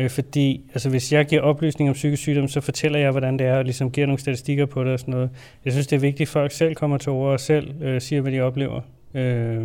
Øh, 0.00 0.10
fordi 0.10 0.70
altså, 0.74 0.90
hvis 0.90 1.12
jeg 1.12 1.26
giver 1.26 1.42
oplysning 1.42 1.90
om 1.90 1.94
psykisk 1.94 2.22
sygdom, 2.22 2.48
så 2.48 2.60
fortæller 2.60 2.98
jeg, 2.98 3.10
hvordan 3.10 3.38
det 3.38 3.46
er, 3.46 3.56
og 3.56 3.64
ligesom 3.64 3.90
giver 3.90 4.06
nogle 4.06 4.20
statistikker 4.20 4.66
på 4.66 4.84
det 4.84 4.92
og 4.92 4.98
sådan 5.00 5.14
noget. 5.14 5.30
Jeg 5.64 5.72
synes, 5.72 5.86
det 5.86 5.96
er 5.96 6.00
vigtigt, 6.00 6.28
at 6.28 6.32
folk 6.32 6.52
selv 6.52 6.74
kommer 6.74 6.98
til 6.98 7.12
ord 7.12 7.32
og 7.32 7.40
selv 7.40 7.82
øh, 7.82 8.00
siger, 8.00 8.20
hvad 8.20 8.32
de 8.32 8.40
oplever. 8.40 8.80
Øh, 9.14 9.60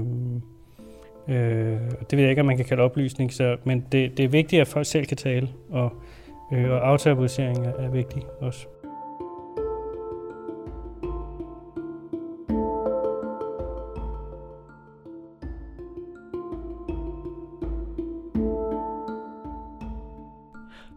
øh, 1.28 1.78
det 2.10 2.18
ved 2.18 2.20
jeg 2.20 2.30
ikke, 2.30 2.40
om 2.40 2.46
man 2.46 2.58
kan 2.58 2.66
kalde 2.66 2.84
oplysning, 2.84 3.34
så, 3.34 3.58
men 3.64 3.86
det, 3.92 4.18
det 4.18 4.26
er 4.26 4.30
vigtigt, 4.30 4.62
at 4.62 4.68
folk 4.68 4.86
selv 4.86 5.06
kan 5.06 5.18
tale, 5.18 5.50
og, 5.70 5.94
øh, 6.54 6.72
og 6.72 6.90
aftabuisering 6.90 7.66
er, 7.66 7.72
er 7.80 7.90
vigtigt 7.90 8.26
også. 8.40 8.68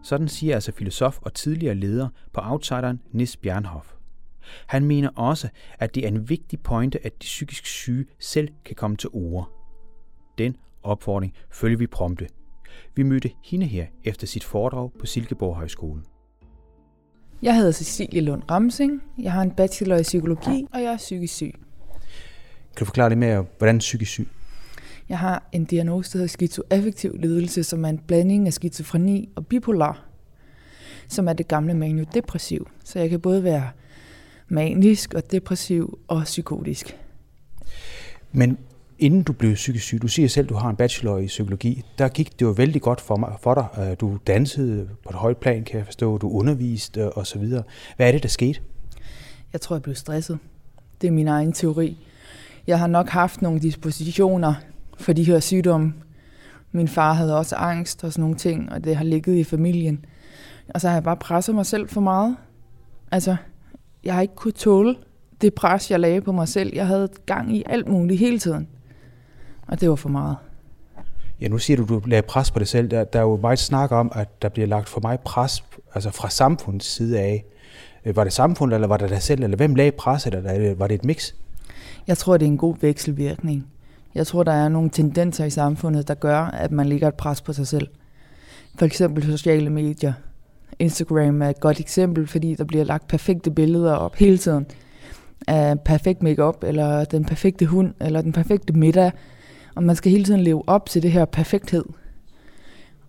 Sådan 0.09 0.27
siger 0.27 0.55
altså 0.55 0.71
filosof 0.71 1.19
og 1.21 1.33
tidligere 1.33 1.75
leder 1.75 2.09
på 2.33 2.41
Outsideren 2.43 3.01
Nis 3.11 3.37
Bjernhoff. 3.37 3.87
Han 4.67 4.85
mener 4.85 5.09
også, 5.15 5.49
at 5.79 5.95
det 5.95 6.03
er 6.03 6.07
en 6.07 6.29
vigtig 6.29 6.59
pointe, 6.59 7.05
at 7.05 7.13
de 7.13 7.25
psykisk 7.25 7.65
syge 7.65 8.05
selv 8.19 8.49
kan 8.65 8.75
komme 8.75 8.97
til 8.97 9.09
ord. 9.13 9.51
Den 10.37 10.55
opfordring 10.83 11.33
følger 11.51 11.77
vi 11.77 11.87
prompte. 11.87 12.27
Vi 12.95 13.03
mødte 13.03 13.31
hende 13.43 13.65
her 13.65 13.85
efter 14.03 14.27
sit 14.27 14.43
foredrag 14.43 14.91
på 14.99 15.05
Silkeborg 15.05 15.55
Højskole. 15.55 16.01
Jeg 17.41 17.55
hedder 17.55 17.71
Cecilie 17.71 18.21
Lund 18.21 18.43
Ramsing. 18.51 19.03
Jeg 19.17 19.31
har 19.31 19.41
en 19.41 19.51
bachelor 19.51 19.97
i 19.97 20.03
psykologi, 20.03 20.67
og 20.73 20.81
jeg 20.81 20.93
er 20.93 20.97
psykisk 20.97 21.33
syg. 21.35 21.53
Kan 22.75 22.79
du 22.79 22.85
forklare 22.85 23.09
lidt 23.09 23.19
mere, 23.19 23.45
hvordan 23.57 23.77
psykisk 23.77 24.11
syg? 24.11 24.27
Jeg 25.09 25.19
har 25.19 25.49
en 25.51 25.65
diagnose, 25.65 26.13
der 26.13 26.17
hedder 26.17 26.27
skizoaffektiv 26.27 27.15
lidelse, 27.19 27.63
som 27.63 27.85
er 27.85 27.89
en 27.89 27.97
blanding 28.07 28.47
af 28.47 28.53
skizofreni 28.53 29.29
og 29.35 29.47
bipolar, 29.47 30.05
som 31.07 31.27
er 31.27 31.33
det 31.33 31.47
gamle 31.47 31.73
maniodepressiv. 31.73 32.67
Så 32.83 32.99
jeg 32.99 33.09
kan 33.09 33.19
både 33.19 33.43
være 33.43 33.69
manisk 34.47 35.13
og 35.13 35.31
depressiv 35.31 35.99
og 36.07 36.23
psykotisk. 36.23 36.97
Men 38.31 38.57
inden 38.99 39.23
du 39.23 39.33
blev 39.33 39.53
psykisk 39.53 39.85
syg, 39.85 40.01
du 40.01 40.07
siger 40.07 40.27
selv, 40.27 40.45
at 40.45 40.49
du 40.49 40.55
har 40.55 40.69
en 40.69 40.75
bachelor 40.75 41.17
i 41.17 41.25
psykologi, 41.25 41.83
der 41.97 42.07
gik 42.07 42.39
det 42.39 42.45
jo 42.45 42.49
vældig 42.49 42.81
godt 42.81 43.01
for, 43.01 43.15
mig, 43.15 43.33
for 43.41 43.53
dig. 43.53 43.99
Du 43.99 44.17
dansede 44.27 44.89
på 45.03 45.09
et 45.09 45.15
højt 45.15 45.37
plan, 45.37 45.63
kan 45.63 45.77
jeg 45.77 45.85
forstå, 45.85 46.17
du 46.17 46.29
underviste 46.29 47.17
osv. 47.17 47.43
Hvad 47.95 48.07
er 48.07 48.11
det, 48.11 48.23
der 48.23 48.29
skete? 48.29 48.59
Jeg 49.53 49.61
tror, 49.61 49.75
jeg 49.75 49.83
blev 49.83 49.95
stresset. 49.95 50.39
Det 51.01 51.07
er 51.07 51.11
min 51.11 51.27
egen 51.27 51.53
teori. 51.53 51.97
Jeg 52.67 52.79
har 52.79 52.87
nok 52.87 53.09
haft 53.09 53.41
nogle 53.41 53.59
dispositioner 53.59 54.53
for 54.99 55.13
de 55.13 55.23
her 55.23 55.39
sygdomme. 55.39 55.93
Min 56.71 56.87
far 56.87 57.13
havde 57.13 57.37
også 57.37 57.55
angst 57.55 58.03
og 58.03 58.13
sådan 58.13 58.21
nogle 58.21 58.35
ting, 58.35 58.71
og 58.71 58.83
det 58.83 58.95
har 58.95 59.03
ligget 59.03 59.35
i 59.35 59.43
familien. 59.43 60.05
Og 60.73 60.81
så 60.81 60.87
har 60.87 60.95
jeg 60.95 61.03
bare 61.03 61.17
presset 61.17 61.55
mig 61.55 61.65
selv 61.65 61.89
for 61.89 62.01
meget. 62.01 62.37
Altså, 63.11 63.35
jeg 64.03 64.13
har 64.13 64.21
ikke 64.21 64.35
kunnet 64.35 64.55
tåle 64.55 64.95
det 65.41 65.53
pres, 65.53 65.91
jeg 65.91 65.99
lagde 65.99 66.21
på 66.21 66.31
mig 66.31 66.47
selv. 66.47 66.71
Jeg 66.75 66.87
havde 66.87 67.09
gang 67.25 67.55
i 67.55 67.63
alt 67.65 67.87
muligt 67.87 68.19
hele 68.19 68.39
tiden. 68.39 68.67
Og 69.67 69.81
det 69.81 69.89
var 69.89 69.95
for 69.95 70.09
meget. 70.09 70.37
Ja, 71.41 71.47
nu 71.47 71.57
siger 71.57 71.77
du, 71.77 71.85
du 71.85 72.01
lagde 72.05 72.21
pres 72.21 72.51
på 72.51 72.59
dig 72.59 72.67
selv. 72.67 72.91
Der, 72.91 73.03
der 73.03 73.19
er 73.19 73.23
jo 73.23 73.37
meget 73.37 73.59
snak 73.59 73.91
om, 73.91 74.11
at 74.15 74.41
der 74.41 74.49
bliver 74.49 74.67
lagt 74.67 74.89
for 74.89 75.01
meget 75.01 75.19
pres 75.19 75.63
altså 75.95 76.11
fra 76.11 76.29
samfundets 76.29 76.85
side 76.85 77.19
af. 77.19 77.45
Øh, 78.05 78.15
var 78.15 78.23
det 78.23 78.33
samfundet, 78.33 78.75
eller 78.75 78.87
var 78.87 78.97
det 78.97 79.09
dig 79.09 79.21
selv, 79.21 79.43
eller 79.43 79.57
hvem 79.57 79.75
lagde 79.75 79.91
presset, 79.91 80.35
eller 80.35 80.75
var 80.75 80.87
det 80.87 80.95
et 80.95 81.05
mix? 81.05 81.33
Jeg 82.07 82.17
tror, 82.17 82.37
det 82.37 82.45
er 82.45 82.51
en 82.51 82.57
god 82.57 82.75
vekselvirkning. 82.81 83.67
Jeg 84.15 84.27
tror, 84.27 84.43
der 84.43 84.51
er 84.51 84.69
nogle 84.69 84.89
tendenser 84.89 85.45
i 85.45 85.49
samfundet, 85.49 86.07
der 86.07 86.13
gør, 86.13 86.39
at 86.39 86.71
man 86.71 86.85
ligger 86.85 87.07
et 87.07 87.15
pres 87.15 87.41
på 87.41 87.53
sig 87.53 87.67
selv. 87.67 87.87
For 88.75 88.85
eksempel 88.85 89.23
sociale 89.23 89.69
medier. 89.69 90.13
Instagram 90.79 91.41
er 91.41 91.49
et 91.49 91.59
godt 91.59 91.79
eksempel, 91.79 92.27
fordi 92.27 92.55
der 92.55 92.63
bliver 92.63 92.83
lagt 92.83 93.07
perfekte 93.07 93.51
billeder 93.51 93.93
op 93.93 94.15
hele 94.15 94.37
tiden 94.37 94.65
af 95.47 95.79
perfekt 95.79 96.23
makeup 96.23 96.63
eller 96.63 97.05
den 97.05 97.25
perfekte 97.25 97.65
hund, 97.65 97.93
eller 98.01 98.21
den 98.21 98.31
perfekte 98.31 98.73
middag. 98.73 99.11
Og 99.75 99.83
man 99.83 99.95
skal 99.95 100.11
hele 100.11 100.23
tiden 100.23 100.41
leve 100.41 100.63
op 100.67 100.85
til 100.85 101.03
det 101.03 101.11
her 101.11 101.25
perfekthed. 101.25 101.85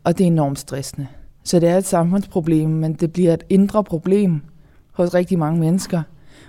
Og 0.05 0.19
det 0.19 0.25
er 0.25 0.29
enormt 0.29 0.59
stressende. 0.59 1.07
Så 1.45 1.61
det 1.61 1.69
er 1.69 1.77
et 1.77 1.87
samfundsproblem, 1.87 2.71
men 2.71 2.95
det 2.95 3.13
bliver 3.13 3.35
et 3.35 3.45
indre 3.49 3.85
problem 3.85 4.43
hos 4.93 5.15
rigtig 5.15 5.39
mange 5.39 5.61
mennesker. 5.61 6.03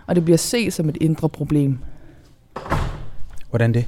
Og 0.07 0.15
det 0.15 0.23
bliver 0.25 0.37
set 0.37 0.73
som 0.73 0.89
et 0.89 0.97
indre 1.01 1.29
problem. 1.29 1.79
Hvordan 3.49 3.73
det? 3.73 3.87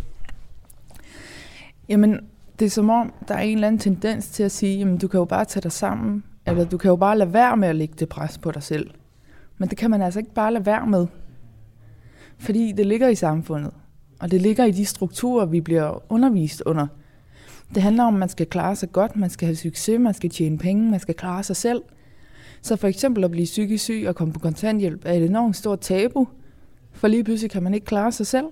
Jamen, 1.94 2.20
det 2.60 2.66
er 2.66 2.70
som 2.70 2.90
om, 2.90 3.14
der 3.28 3.36
er 3.36 3.40
en 3.40 3.58
eller 3.58 3.68
anden 3.68 3.80
tendens 3.80 4.28
til 4.28 4.44
at 4.44 4.52
sige, 4.52 4.78
jamen 4.78 4.98
du 4.98 5.08
kan 5.08 5.18
jo 5.18 5.26
bare 5.26 5.46
tage 5.46 5.62
dig 5.62 5.72
sammen, 5.72 6.24
eller 6.48 6.66
du 6.66 6.78
kan 6.78 6.90
jo 6.90 6.96
bare 6.96 7.18
lade 7.18 7.34
være 7.34 7.58
med 7.58 7.68
at 7.68 7.76
lægge 7.76 7.94
det 8.00 8.10
pres 8.10 8.38
på 8.38 8.52
dig 8.52 8.64
selv. 8.64 8.92
Men 9.58 9.70
det 9.70 9.78
kan 9.78 9.90
man 9.90 10.02
altså 10.02 10.20
ikke 10.20 10.34
bare 10.34 10.54
lade 10.54 10.66
være 10.66 10.88
med. 10.88 11.08
Fordi 12.38 12.72
det 12.72 12.86
ligger 12.86 13.08
i 13.08 13.16
samfundet, 13.16 13.72
og 14.20 14.32
det 14.32 14.42
ligger 14.42 14.66
i 14.66 14.72
de 14.72 14.86
strukturer, 14.86 15.46
vi 15.46 15.62
bliver 15.62 16.12
undervist 16.12 16.64
under. 16.66 16.88
Det 17.76 17.84
handler 17.84 18.04
om, 18.04 18.14
at 18.14 18.20
man 18.20 18.30
skal 18.30 18.46
klare 18.46 18.76
sig 18.76 18.92
godt, 18.92 19.16
man 19.16 19.30
skal 19.30 19.46
have 19.46 19.56
succes, 19.56 20.00
man 20.00 20.14
skal 20.14 20.30
tjene 20.30 20.58
penge, 20.58 20.92
man 20.92 21.00
skal 21.00 21.16
klare 21.16 21.44
sig 21.44 21.56
selv. 21.56 21.82
Så 22.62 22.76
for 22.76 22.88
eksempel 22.88 23.24
at 23.24 23.32
blive 23.32 23.46
psykisk 23.46 23.84
syg 23.84 24.06
og 24.08 24.16
komme 24.16 24.34
på 24.34 24.40
kontanthjælp 24.40 25.02
er 25.06 25.14
et 25.14 25.26
enormt 25.26 25.56
stort 25.56 25.80
tabu, 25.80 26.28
for 26.92 27.08
lige 27.08 27.24
pludselig 27.24 27.52
kan 27.52 27.64
man 27.64 27.74
ikke 27.74 27.86
klare 27.86 28.12
sig 28.12 28.28
selv. 28.28 28.46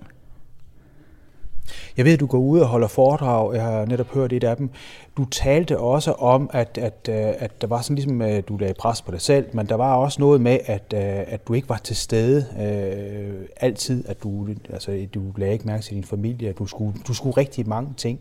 Jeg 1.96 2.04
ved, 2.04 2.12
at 2.12 2.20
du 2.20 2.26
går 2.26 2.38
ud 2.38 2.60
og 2.60 2.66
holder 2.66 2.88
foredrag. 2.88 3.54
Jeg 3.54 3.62
har 3.62 3.84
netop 3.84 4.14
hørt 4.14 4.32
et 4.32 4.44
af 4.44 4.56
dem. 4.56 4.70
Du 5.16 5.24
talte 5.24 5.78
også 5.78 6.12
om, 6.12 6.50
at, 6.52 6.78
at, 6.78 7.08
øh, 7.08 7.34
at 7.38 7.60
der 7.60 7.66
var 7.66 7.80
sådan 7.80 7.94
ligesom, 7.94 8.22
at 8.22 8.48
du 8.48 8.56
lagde 8.56 8.74
pres 8.74 9.02
på 9.02 9.10
dig 9.10 9.20
selv, 9.20 9.46
men 9.52 9.66
der 9.66 9.74
var 9.74 9.94
også 9.94 10.20
noget 10.20 10.40
med, 10.40 10.58
at, 10.66 10.94
øh, 10.94 11.00
at 11.26 11.48
du 11.48 11.54
ikke 11.54 11.68
var 11.68 11.80
til 11.84 11.96
stede 11.96 12.46
øh, 12.60 13.46
altid. 13.56 14.04
At 14.08 14.22
du, 14.22 14.48
altså, 14.72 15.06
du 15.14 15.22
lagde 15.36 15.52
ikke 15.52 15.66
mærke 15.66 15.82
til 15.82 15.94
din 15.94 16.04
familie. 16.04 16.48
At 16.48 16.58
du 16.58 16.66
skulle, 16.66 16.94
du 17.08 17.14
skulle 17.14 17.36
rigtig 17.36 17.68
mange 17.68 17.90
ting. 17.96 18.20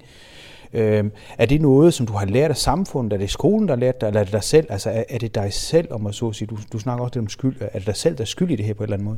Øh, 0.73 1.03
er 1.37 1.45
det 1.45 1.61
noget, 1.61 1.93
som 1.93 2.07
du 2.07 2.13
har 2.13 2.25
lært 2.25 2.51
af 2.51 2.57
samfundet? 2.57 3.13
Er 3.13 3.17
det 3.17 3.29
skolen, 3.29 3.67
der 3.67 3.73
har 3.73 3.79
lært 3.79 4.01
dig, 4.01 4.07
eller 4.07 4.19
er 4.19 4.23
det 4.23 4.33
dig 4.33 4.43
selv? 4.43 4.67
Altså, 4.69 4.89
er, 4.89 5.03
er 5.09 5.17
det 5.17 5.35
dig 5.35 5.53
selv, 5.53 5.87
om 5.93 6.01
man 6.01 6.13
så 6.13 6.31
sige? 6.31 6.47
Du, 6.47 6.57
du 6.73 6.79
snakker 6.79 7.03
også 7.03 7.19
lidt 7.19 7.23
om 7.23 7.29
skyld. 7.29 7.55
Er 7.61 7.79
det 7.79 7.87
dig 7.87 7.95
selv, 7.95 8.15
der 8.17 8.21
er 8.21 8.25
skyld 8.25 8.51
i 8.51 8.55
det 8.55 8.65
her 8.65 8.73
på 8.73 8.83
en 8.83 8.83
eller 8.83 8.95
anden 8.95 9.05
måde? 9.05 9.17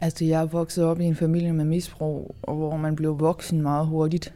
Altså, 0.00 0.24
jeg 0.24 0.40
er 0.40 0.46
vokset 0.46 0.84
op 0.84 1.00
i 1.00 1.04
en 1.04 1.16
familie 1.16 1.52
med 1.52 1.64
misbrug, 1.64 2.34
og 2.42 2.54
hvor 2.54 2.76
man 2.76 2.96
blev 2.96 3.20
voksen 3.20 3.62
meget 3.62 3.86
hurtigt. 3.86 4.34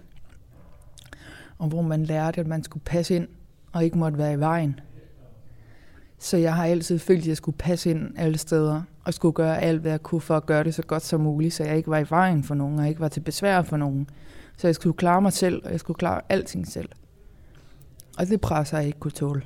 Og 1.58 1.68
hvor 1.68 1.82
man 1.82 2.04
lærte, 2.04 2.40
at 2.40 2.46
man 2.46 2.62
skulle 2.62 2.84
passe 2.84 3.16
ind, 3.16 3.28
og 3.72 3.84
ikke 3.84 3.98
måtte 3.98 4.18
være 4.18 4.32
i 4.32 4.40
vejen. 4.40 4.80
Så 6.18 6.36
jeg 6.36 6.54
har 6.54 6.64
altid 6.64 6.98
følt, 6.98 7.20
at 7.20 7.28
jeg 7.28 7.36
skulle 7.36 7.58
passe 7.58 7.90
ind 7.90 8.10
alle 8.16 8.38
steder, 8.38 8.82
og 9.04 9.14
skulle 9.14 9.32
gøre 9.32 9.62
alt, 9.62 9.80
hvad 9.80 9.90
jeg 9.90 10.02
kunne 10.02 10.20
for 10.20 10.36
at 10.36 10.46
gøre 10.46 10.64
det 10.64 10.74
så 10.74 10.82
godt 10.82 11.02
som 11.02 11.20
muligt, 11.20 11.54
så 11.54 11.64
jeg 11.64 11.76
ikke 11.76 11.90
var 11.90 11.98
i 11.98 12.10
vejen 12.10 12.44
for 12.44 12.54
nogen, 12.54 12.78
og 12.78 12.88
ikke 12.88 13.00
var 13.00 13.08
til 13.08 13.20
besvær 13.20 13.62
for 13.62 13.76
nogen. 13.76 14.10
Så 14.56 14.68
jeg 14.68 14.74
skulle 14.74 14.96
klare 14.96 15.22
mig 15.22 15.32
selv, 15.32 15.62
og 15.64 15.70
jeg 15.70 15.80
skulle 15.80 15.98
klare 15.98 16.20
alting 16.28 16.66
selv. 16.66 16.88
Og 18.18 18.26
det 18.26 18.40
presser 18.40 18.78
jeg 18.78 18.86
ikke 18.86 18.98
kunne 18.98 19.10
tåle. 19.10 19.42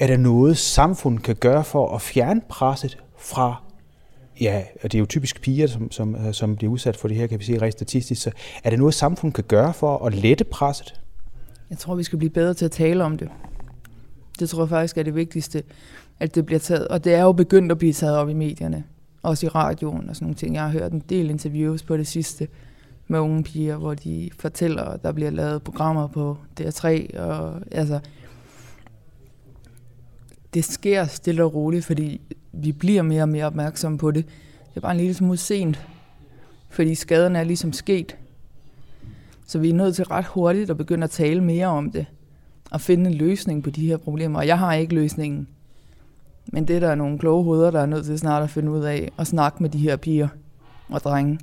Er 0.00 0.06
der 0.06 0.16
noget, 0.16 0.58
samfundet 0.58 1.22
kan 1.22 1.36
gøre 1.36 1.64
for 1.64 1.94
at 1.94 2.02
fjerne 2.02 2.40
presset 2.48 2.98
fra 3.18 3.62
Ja, 4.40 4.62
og 4.82 4.92
det 4.92 4.98
er 4.98 5.00
jo 5.00 5.06
typisk 5.06 5.40
piger, 5.40 5.66
som, 5.66 5.90
som, 5.90 6.14
øh, 6.14 6.34
som 6.34 6.56
bliver 6.56 6.72
udsat 6.72 6.96
for 6.96 7.08
det 7.08 7.16
her, 7.16 7.26
kan 7.26 7.38
vi 7.38 7.44
sige 7.44 7.62
rent 7.62 7.72
statistisk. 7.72 8.22
Så 8.22 8.30
er 8.64 8.70
det 8.70 8.78
noget, 8.78 8.94
samfundet 8.94 9.34
kan 9.34 9.44
gøre 9.48 9.74
for 9.74 10.06
at 10.06 10.14
lette 10.14 10.44
presset? 10.44 11.00
Jeg 11.70 11.78
tror, 11.78 11.94
vi 11.94 12.02
skal 12.02 12.18
blive 12.18 12.30
bedre 12.30 12.54
til 12.54 12.64
at 12.64 12.70
tale 12.70 13.04
om 13.04 13.18
det. 13.18 13.28
Det 14.38 14.50
tror 14.50 14.62
jeg 14.62 14.68
faktisk 14.68 14.98
er 14.98 15.02
det 15.02 15.14
vigtigste, 15.14 15.62
at 16.20 16.34
det 16.34 16.46
bliver 16.46 16.58
taget. 16.58 16.88
Og 16.88 17.04
det 17.04 17.14
er 17.14 17.22
jo 17.22 17.32
begyndt 17.32 17.72
at 17.72 17.78
blive 17.78 17.92
taget 17.92 18.16
op 18.16 18.28
i 18.28 18.34
medierne. 18.34 18.84
Også 19.22 19.46
i 19.46 19.48
radioen 19.48 20.08
og 20.08 20.16
sådan 20.16 20.26
nogle 20.26 20.34
ting. 20.34 20.54
Jeg 20.54 20.62
har 20.62 20.70
hørt 20.70 20.92
en 20.92 21.02
del 21.08 21.30
interviews 21.30 21.82
på 21.82 21.96
det 21.96 22.06
sidste 22.06 22.48
med 23.08 23.18
unge 23.18 23.42
piger, 23.42 23.76
hvor 23.76 23.94
de 23.94 24.30
fortæller, 24.38 24.84
at 24.84 25.02
der 25.02 25.12
bliver 25.12 25.30
lavet 25.30 25.62
programmer 25.62 26.06
på 26.06 26.36
DR3. 26.60 27.18
Og, 27.18 27.60
altså, 27.70 28.00
det 30.54 30.64
sker 30.64 31.06
stille 31.06 31.44
og 31.44 31.54
roligt, 31.54 31.84
fordi 31.84 32.20
vi 32.64 32.72
bliver 32.72 33.02
mere 33.02 33.22
og 33.22 33.28
mere 33.28 33.44
opmærksomme 33.44 33.98
på 33.98 34.10
det. 34.10 34.24
Det 34.68 34.76
er 34.76 34.80
bare 34.80 34.92
en 34.92 34.98
lille 34.98 35.14
smule 35.14 35.38
sent, 35.38 35.86
fordi 36.70 36.94
skaderne 36.94 37.38
er 37.38 37.44
ligesom 37.44 37.72
sket. 37.72 38.16
Så 39.46 39.58
vi 39.58 39.70
er 39.70 39.74
nødt 39.74 39.96
til 39.96 40.04
ret 40.04 40.24
hurtigt 40.24 40.70
at 40.70 40.76
begynde 40.76 41.04
at 41.04 41.10
tale 41.10 41.44
mere 41.44 41.66
om 41.66 41.90
det, 41.90 42.06
og 42.70 42.80
finde 42.80 43.10
en 43.10 43.14
løsning 43.14 43.62
på 43.62 43.70
de 43.70 43.86
her 43.86 43.96
problemer. 43.96 44.38
Og 44.38 44.46
jeg 44.46 44.58
har 44.58 44.74
ikke 44.74 44.94
løsningen. 44.94 45.48
Men 46.46 46.68
det 46.68 46.82
er 46.82 46.94
nogle 46.94 47.18
kloge 47.18 47.44
hoveder, 47.44 47.70
der 47.70 47.80
er 47.80 47.86
nødt 47.86 48.04
til 48.04 48.18
snart 48.18 48.42
at 48.42 48.50
finde 48.50 48.70
ud 48.70 48.84
af, 48.84 49.10
og 49.16 49.26
snakke 49.26 49.62
med 49.62 49.70
de 49.70 49.78
her 49.78 49.96
piger 49.96 50.28
og 50.88 51.00
drenge. 51.00 51.38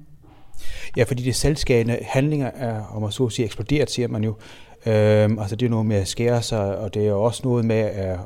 Ja, 0.97 1.03
fordi 1.03 1.23
det 1.23 1.35
selvskadende 1.35 1.99
handlinger 2.01 2.47
er, 2.47 2.81
om 2.81 3.01
man 3.01 3.11
så 3.11 3.25
at 3.25 3.31
sige, 3.31 3.45
eksploderet, 3.45 3.91
siger 3.91 4.07
man 4.07 4.23
jo. 4.23 4.35
Øhm, 4.87 5.39
altså 5.39 5.55
det 5.55 5.65
er 5.65 5.69
noget 5.69 5.85
med 5.85 5.95
at 5.95 6.07
skære 6.07 6.41
sig, 6.41 6.77
og 6.77 6.93
det 6.93 7.07
er 7.07 7.13
også 7.13 7.41
noget 7.43 7.65
med 7.65 7.75
at, 7.75 8.09
at, 8.09 8.19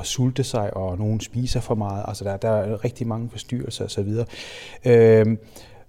at 0.00 0.06
sulte 0.06 0.44
sig, 0.44 0.76
og 0.76 0.98
nogen 0.98 1.20
spiser 1.20 1.60
for 1.60 1.74
meget. 1.74 2.04
Altså 2.08 2.24
der, 2.24 2.36
der 2.36 2.50
er 2.50 2.84
rigtig 2.84 3.06
mange 3.06 3.28
forstyrrelser 3.30 3.84
osv. 3.84 4.08
Øhm, 4.84 5.38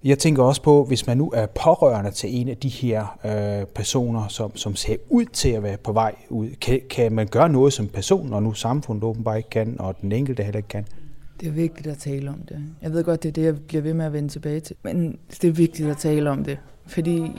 jeg 0.04 0.18
tænker 0.18 0.42
også 0.42 0.62
på, 0.62 0.84
hvis 0.84 1.06
man 1.06 1.16
nu 1.16 1.30
er 1.34 1.46
pårørende 1.46 2.10
til 2.10 2.40
en 2.40 2.48
af 2.48 2.56
de 2.56 2.68
her 2.68 3.18
øh, 3.24 3.66
personer, 3.66 4.28
som, 4.28 4.56
som 4.56 4.76
ser 4.76 4.96
ud 5.08 5.24
til 5.24 5.48
at 5.48 5.62
være 5.62 5.76
på 5.76 5.92
vej 5.92 6.14
ud, 6.28 6.48
kan, 6.60 6.80
kan 6.90 7.12
man 7.12 7.26
gøre 7.26 7.48
noget 7.48 7.72
som 7.72 7.88
person, 7.88 8.32
og 8.32 8.42
nu 8.42 8.52
samfundet 8.52 9.04
åbenbart 9.04 9.36
ikke 9.36 9.50
kan, 9.50 9.76
og 9.78 10.00
den 10.00 10.12
enkelte 10.12 10.42
heller 10.42 10.58
ikke 10.58 10.68
kan? 10.68 10.86
Det 11.40 11.48
er 11.48 11.52
vigtigt 11.52 11.86
at 11.86 11.98
tale 11.98 12.30
om 12.30 12.42
det. 12.48 12.56
Jeg 12.82 12.92
ved 12.92 13.04
godt, 13.04 13.22
det 13.22 13.28
er 13.28 13.32
det, 13.32 13.44
jeg 13.44 13.60
bliver 13.60 13.82
ved 13.82 13.94
med 13.94 14.04
at 14.04 14.12
vende 14.12 14.28
tilbage 14.28 14.60
til. 14.60 14.76
Men 14.82 15.18
det 15.42 15.48
er 15.48 15.52
vigtigt 15.52 15.90
at 15.90 15.96
tale 15.96 16.30
om 16.30 16.44
det, 16.44 16.58
fordi 16.86 17.32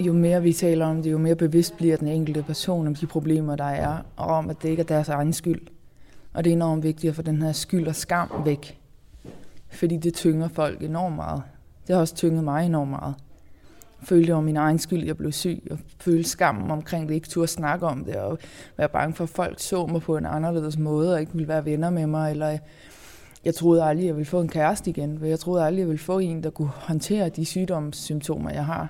jo 0.00 0.12
mere 0.12 0.42
vi 0.42 0.52
taler 0.52 0.86
om 0.86 1.02
det, 1.02 1.12
jo 1.12 1.18
mere 1.18 1.34
bevidst 1.34 1.76
bliver 1.76 1.96
den 1.96 2.08
enkelte 2.08 2.42
person 2.42 2.86
om 2.86 2.94
de 2.94 3.06
problemer, 3.06 3.56
der 3.56 3.64
er, 3.64 3.98
og 4.16 4.26
om, 4.26 4.50
at 4.50 4.56
det 4.62 4.68
ikke 4.68 4.80
er 4.80 4.86
deres 4.86 5.08
egen 5.08 5.32
skyld. 5.32 5.60
Og 6.34 6.44
det 6.44 6.50
er 6.50 6.54
enormt 6.56 6.82
vigtigt 6.82 7.10
at 7.10 7.16
få 7.16 7.22
den 7.22 7.42
her 7.42 7.52
skyld 7.52 7.88
og 7.88 7.94
skam 7.94 8.30
væk. 8.44 8.80
Fordi 9.68 9.96
det 9.96 10.14
tynger 10.14 10.48
folk 10.48 10.82
enormt 10.82 11.16
meget. 11.16 11.42
Det 11.86 11.94
har 11.94 12.00
også 12.00 12.14
tynget 12.14 12.44
mig 12.44 12.66
enormt 12.66 12.90
meget. 12.90 13.14
Jeg 14.00 14.08
følte, 14.08 14.26
det 14.26 14.34
var 14.34 14.40
min 14.40 14.56
egen 14.56 14.78
skyld, 14.78 15.04
jeg 15.04 15.16
blev 15.16 15.32
syg, 15.32 15.68
og 15.70 15.78
følte 15.98 16.28
skammen 16.28 16.70
omkring 16.70 17.08
det, 17.08 17.14
ikke 17.14 17.28
turde 17.28 17.48
snakke 17.48 17.86
om 17.86 18.04
det, 18.04 18.16
og 18.16 18.38
være 18.76 18.88
bange 18.88 19.14
for, 19.14 19.24
at 19.24 19.30
folk 19.30 19.60
så 19.60 19.86
mig 19.86 20.02
på 20.02 20.16
en 20.16 20.26
anderledes 20.26 20.78
måde, 20.78 21.14
og 21.14 21.20
ikke 21.20 21.32
ville 21.32 21.48
være 21.48 21.64
venner 21.64 21.90
med 21.90 22.06
mig, 22.06 22.30
eller 22.30 22.58
jeg 23.44 23.54
troede 23.54 23.84
aldrig, 23.84 24.06
jeg 24.06 24.16
ville 24.16 24.26
få 24.26 24.40
en 24.40 24.48
kæreste 24.48 24.90
igen, 24.90 25.18
for 25.18 25.26
jeg 25.26 25.38
troede 25.38 25.64
aldrig, 25.64 25.80
jeg 25.80 25.88
ville 25.88 25.98
få 25.98 26.18
en, 26.18 26.42
der 26.42 26.50
kunne 26.50 26.68
håndtere 26.68 27.28
de 27.28 27.44
sygdomssymptomer, 27.44 28.50
jeg 28.50 28.66
har. 28.66 28.88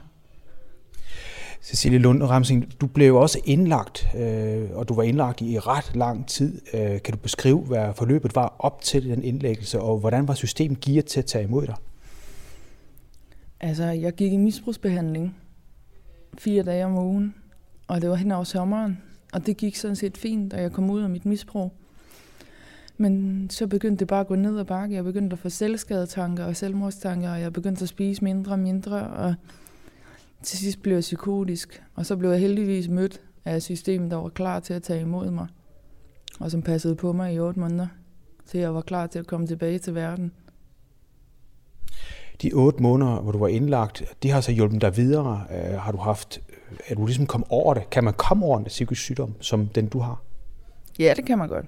Cecilie 1.62 1.98
Lund 1.98 2.22
Ramsing, 2.22 2.80
du 2.80 2.86
blev 2.86 3.16
også 3.16 3.38
indlagt, 3.44 4.08
øh, 4.16 4.68
og 4.72 4.88
du 4.88 4.94
var 4.94 5.02
indlagt 5.02 5.40
i 5.40 5.58
ret 5.58 5.96
lang 5.96 6.26
tid. 6.26 6.60
Øh, 6.74 7.02
kan 7.02 7.14
du 7.14 7.18
beskrive, 7.18 7.60
hvad 7.60 7.94
forløbet 7.94 8.34
var 8.34 8.56
op 8.58 8.82
til 8.82 9.04
den 9.04 9.24
indlæggelse, 9.24 9.80
og 9.80 9.98
hvordan 9.98 10.28
var 10.28 10.34
systemet 10.34 10.80
gearet 10.80 11.04
til 11.04 11.18
at 11.20 11.26
tage 11.26 11.44
imod 11.44 11.66
dig? 11.66 11.74
Altså, 13.60 13.84
jeg 13.84 14.12
gik 14.12 14.32
i 14.32 14.36
misbrugsbehandling 14.36 15.36
fire 16.38 16.62
dage 16.62 16.84
om 16.84 16.98
ugen, 16.98 17.34
og 17.88 18.00
det 18.00 18.10
var 18.10 18.16
hen 18.16 18.30
over 18.30 18.44
sommeren. 18.44 18.98
Og 19.32 19.46
det 19.46 19.56
gik 19.56 19.76
sådan 19.76 19.96
set 19.96 20.16
fint, 20.16 20.52
da 20.52 20.60
jeg 20.60 20.72
kom 20.72 20.90
ud 20.90 21.02
af 21.02 21.10
mit 21.10 21.26
misbrug. 21.26 21.72
Men 22.96 23.46
så 23.50 23.66
begyndte 23.66 24.00
det 24.00 24.08
bare 24.08 24.20
at 24.20 24.26
gå 24.26 24.34
ned 24.34 24.58
ad 24.58 24.64
bakke. 24.64 24.94
Jeg 24.94 25.04
begyndte 25.04 25.34
at 25.34 25.38
få 25.38 25.48
selvskadetanker 25.48 26.44
og 26.44 26.56
selvmordstanker, 26.56 27.30
og 27.30 27.40
jeg 27.40 27.52
begyndte 27.52 27.82
at 27.82 27.88
spise 27.88 28.24
mindre 28.24 28.52
og 28.52 28.58
mindre, 28.58 29.06
og 29.06 29.34
til 30.42 30.58
sidst 30.58 30.82
blev 30.82 30.94
jeg 30.94 31.00
psykotisk, 31.00 31.82
og 31.94 32.06
så 32.06 32.16
blev 32.16 32.30
jeg 32.30 32.40
heldigvis 32.40 32.88
mødt 32.88 33.20
af 33.44 33.56
et 33.56 33.62
system, 33.62 34.10
der 34.10 34.16
var 34.16 34.28
klar 34.28 34.60
til 34.60 34.74
at 34.74 34.82
tage 34.82 35.00
imod 35.00 35.30
mig, 35.30 35.46
og 36.40 36.50
som 36.50 36.62
passede 36.62 36.96
på 36.96 37.12
mig 37.12 37.34
i 37.34 37.40
otte 37.40 37.60
måneder, 37.60 37.86
til 38.46 38.60
jeg 38.60 38.74
var 38.74 38.80
klar 38.80 39.06
til 39.06 39.18
at 39.18 39.26
komme 39.26 39.46
tilbage 39.46 39.78
til 39.78 39.94
verden. 39.94 40.32
De 42.42 42.52
otte 42.52 42.82
måneder, 42.82 43.20
hvor 43.20 43.32
du 43.32 43.38
var 43.38 43.48
indlagt, 43.48 44.02
det 44.22 44.30
har 44.30 44.40
så 44.40 44.52
hjulpet 44.52 44.80
dig 44.80 44.96
videre. 44.96 45.46
Øh, 45.50 45.78
har 45.78 45.92
du 45.92 45.98
haft, 45.98 46.40
er 46.88 46.94
du 46.94 47.06
ligesom 47.06 47.26
kommet 47.26 47.46
over 47.50 47.74
det? 47.74 47.90
Kan 47.90 48.04
man 48.04 48.14
komme 48.14 48.46
over 48.46 48.58
en 48.58 48.64
psykisk 48.64 49.02
sygdom, 49.02 49.34
som 49.40 49.66
den 49.66 49.86
du 49.86 49.98
har? 49.98 50.22
Ja, 50.98 51.12
det 51.16 51.26
kan 51.26 51.38
man 51.38 51.48
godt. 51.48 51.66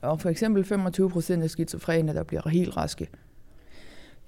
Og 0.00 0.20
for 0.20 0.28
eksempel 0.28 0.64
25 0.64 1.10
procent 1.10 1.42
af 1.42 1.50
skizofrene, 1.50 2.14
der 2.14 2.22
bliver 2.22 2.48
helt 2.48 2.76
raske. 2.76 3.08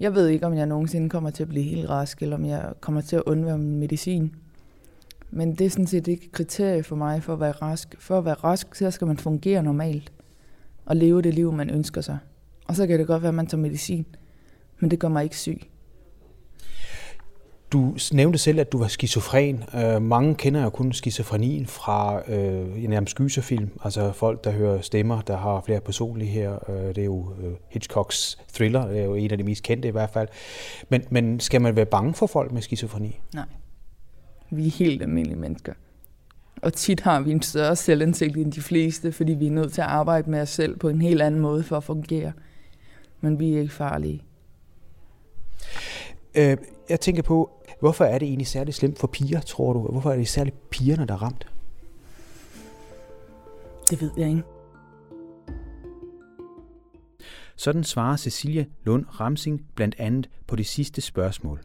Jeg 0.01 0.15
ved 0.15 0.29
ikke, 0.29 0.47
om 0.47 0.55
jeg 0.55 0.67
nogensinde 0.67 1.09
kommer 1.09 1.31
til 1.31 1.43
at 1.43 1.49
blive 1.49 1.65
helt 1.65 1.89
rask, 1.89 2.23
eller 2.23 2.37
om 2.37 2.45
jeg 2.45 2.73
kommer 2.81 3.01
til 3.01 3.17
at 3.17 3.23
undvære 3.27 3.59
min 3.59 3.79
medicin. 3.79 4.35
Men 5.31 5.55
det 5.55 5.67
er 5.67 5.71
sådan 5.71 5.87
set 5.87 6.09
ikke 6.09 6.25
et 6.25 6.33
kriterie 6.33 6.83
for 6.83 6.97
mig 6.97 7.23
for 7.23 7.33
at 7.33 7.41
være 7.41 7.53
rask. 7.53 7.97
For 7.99 8.19
at 8.19 8.25
være 8.25 8.35
rask, 8.35 8.75
så 8.75 8.91
skal 8.91 9.07
man 9.07 9.17
fungere 9.17 9.63
normalt 9.63 10.13
og 10.87 10.97
leve 10.97 11.23
det 11.23 11.35
liv, 11.35 11.53
man 11.53 11.71
ønsker 11.71 12.01
sig. 12.01 12.19
Og 12.67 12.77
så 12.77 12.87
kan 12.87 12.99
det 12.99 13.07
godt 13.07 13.23
være, 13.23 13.29
at 13.29 13.35
man 13.35 13.47
tager 13.47 13.63
medicin, 13.63 14.07
men 14.79 14.91
det 14.91 14.99
gør 14.99 15.09
mig 15.09 15.25
ikke 15.25 15.39
syg. 15.39 15.61
Du 17.72 17.94
nævnte 18.12 18.38
selv, 18.38 18.61
at 18.61 18.72
du 18.72 18.78
var 18.78 18.87
skizofren. 18.87 19.64
Uh, 19.74 20.02
mange 20.02 20.35
kender 20.35 20.62
jo 20.62 20.70
kun 20.70 20.92
skizofrenien 20.92 21.66
fra 21.66 22.20
uh, 22.28 22.85
en 22.85 22.90
nærmest 22.90 23.16
gyserfilm. 23.16 23.70
Altså 23.85 24.12
folk, 24.12 24.44
der 24.44 24.50
hører 24.50 24.81
stemmer, 24.81 25.20
der 25.20 25.37
har 25.37 25.62
flere 25.66 25.81
personlige 25.81 26.31
her. 26.31 26.59
Uh, 26.68 26.74
det 26.74 26.98
er 26.98 27.04
jo 27.04 27.16
uh, 27.16 27.52
Hitchcocks 27.68 28.38
thriller, 28.54 28.88
det 28.88 29.00
er 29.00 29.04
jo 29.04 29.14
en 29.14 29.31
af 29.31 29.38
de 29.38 29.44
mest 29.44 29.62
kendte 29.62 29.88
i 29.88 29.90
hvert 29.90 30.11
fald. 30.11 30.28
Men, 30.88 31.02
men 31.11 31.40
skal 31.40 31.61
man 31.61 31.76
være 31.76 31.87
bange 31.87 32.14
for 32.14 32.26
folk 32.26 32.52
med 32.52 32.62
skizofreni? 32.62 33.20
Nej. 33.35 33.44
Vi 34.50 34.66
er 34.66 34.70
helt 34.70 35.02
almindelige 35.02 35.38
mennesker. 35.38 35.72
Og 36.62 36.72
tit 36.72 37.00
har 37.00 37.20
vi 37.20 37.31
en 37.31 37.42
større 37.42 37.76
selvindsigt 37.76 38.37
end 38.37 38.52
de 38.52 38.61
fleste, 38.61 39.12
fordi 39.12 39.33
vi 39.33 39.46
er 39.46 39.50
nødt 39.50 39.72
til 39.72 39.81
at 39.81 39.87
arbejde 39.87 40.31
med 40.31 40.40
os 40.40 40.48
selv 40.48 40.76
på 40.76 40.88
en 40.88 41.02
helt 41.02 41.22
anden 41.22 41.40
måde 41.40 41.62
for 41.62 41.76
at 41.76 41.85
fungere. 41.85 42.33
Men 43.20 43.38
vi 43.38 43.54
er 43.54 43.61
ikke 43.61 43.72
farlige. 43.72 44.22
Uh, 46.38 46.57
jeg 46.88 47.00
tænker 47.00 47.22
på, 47.22 47.58
Hvorfor 47.81 48.05
er 48.05 48.19
det 48.19 48.29
egentlig 48.29 48.47
særligt 48.47 48.77
slemt 48.77 48.99
for 48.99 49.07
piger, 49.07 49.41
tror 49.41 49.73
du? 49.73 49.81
Hvorfor 49.81 50.11
er 50.11 50.17
det 50.17 50.29
særligt 50.29 50.71
pigerne, 50.71 51.07
der 51.07 51.14
er 51.14 51.23
ramt? 51.23 51.47
Det 53.91 54.01
ved 54.01 54.11
jeg 54.17 54.29
ikke. 54.29 54.43
Sådan 57.57 57.85
svarer 57.85 58.17
Cecilia 58.17 58.64
Lund 58.85 59.07
Ramsing 59.21 59.67
blandt 59.75 59.95
andet 59.99 60.31
på 60.47 60.57
det 60.57 60.67
sidste 60.67 61.01
spørgsmål. 61.01 61.61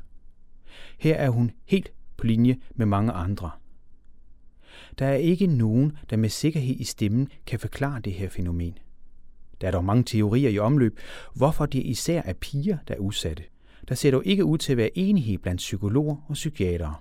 Her 0.99 1.15
er 1.15 1.30
hun 1.30 1.52
helt 1.65 1.93
på 2.17 2.26
linje 2.26 2.58
med 2.76 2.86
mange 2.86 3.12
andre. 3.12 3.52
Der 4.99 5.06
er 5.06 5.15
ikke 5.15 5.47
nogen, 5.47 5.97
der 6.10 6.17
med 6.17 6.30
sikkerhed 6.30 6.76
i 6.76 6.84
stemmen 6.84 7.30
kan 7.45 7.60
forklare 7.60 7.99
det 7.99 8.13
her 8.13 8.30
fænomen. 8.30 8.78
Der 9.62 9.67
er 9.67 9.71
dog 9.71 9.86
mange 9.86 10.04
teorier 10.04 10.49
i 10.49 10.60
omløb, 10.60 10.99
hvorfor 11.34 11.65
det 11.65 11.80
især 11.80 12.21
er 12.21 12.34
piger, 12.34 12.78
der 12.88 12.93
er 12.93 12.99
udsatte 12.99 13.43
der 13.89 13.96
ser 13.96 14.12
dog 14.12 14.26
ikke 14.26 14.46
ud 14.46 14.58
til 14.58 14.72
at 14.72 14.78
være 14.78 14.98
enighed 14.98 15.38
blandt 15.38 15.58
psykologer 15.58 16.15
og 16.28 16.34
psykiatere. 16.34 16.96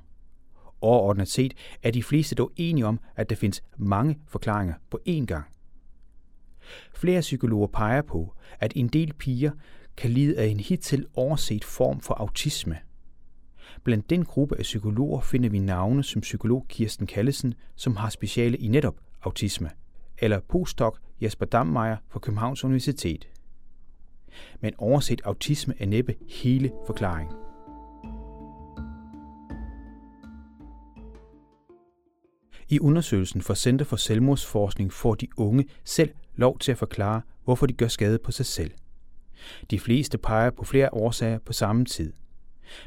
Overordnet 0.80 1.28
set 1.28 1.54
er 1.82 1.90
de 1.90 2.02
fleste 2.02 2.34
dog 2.34 2.52
enige 2.56 2.86
om, 2.86 3.00
at 3.16 3.30
der 3.30 3.36
findes 3.36 3.62
mange 3.76 4.18
forklaringer 4.28 4.74
på 4.90 4.98
én 5.08 5.24
gang. 5.24 5.44
Flere 6.94 7.20
psykologer 7.20 7.66
peger 7.66 8.02
på, 8.02 8.34
at 8.60 8.72
en 8.76 8.88
del 8.88 9.12
piger 9.12 9.50
kan 9.96 10.10
lide 10.10 10.38
af 10.38 10.46
en 10.46 10.60
hidtil 10.60 11.06
overset 11.14 11.64
form 11.64 12.00
for 12.00 12.14
autisme. 12.14 12.78
Blandt 13.84 14.10
den 14.10 14.24
gruppe 14.24 14.58
af 14.58 14.62
psykologer 14.62 15.20
finder 15.20 15.48
vi 15.48 15.58
navne 15.58 16.02
som 16.02 16.20
psykolog 16.20 16.66
Kirsten 16.68 17.06
Kallesen, 17.06 17.54
som 17.76 17.96
har 17.96 18.08
speciale 18.08 18.56
i 18.56 18.68
netop 18.68 18.96
autisme, 19.22 19.70
eller 20.18 20.40
postdoc 20.40 20.98
Jesper 21.22 21.46
Dammeier 21.46 21.96
fra 22.08 22.18
Københavns 22.18 22.64
Universitet 22.64 23.28
men 24.60 24.74
overset 24.78 25.20
autisme 25.24 25.74
er 25.78 25.86
næppe 25.86 26.14
hele 26.28 26.72
forklaringen. 26.86 27.36
I 32.68 32.80
undersøgelsen 32.80 33.42
for 33.42 33.54
Center 33.54 33.84
for 33.84 33.96
Selvmordsforskning 33.96 34.92
får 34.92 35.14
de 35.14 35.28
unge 35.36 35.64
selv 35.84 36.10
lov 36.36 36.58
til 36.58 36.72
at 36.72 36.78
forklare, 36.78 37.22
hvorfor 37.44 37.66
de 37.66 37.72
gør 37.72 37.88
skade 37.88 38.18
på 38.18 38.32
sig 38.32 38.46
selv. 38.46 38.70
De 39.70 39.80
fleste 39.80 40.18
peger 40.18 40.50
på 40.50 40.64
flere 40.64 40.94
årsager 40.94 41.38
på 41.38 41.52
samme 41.52 41.84
tid. 41.84 42.12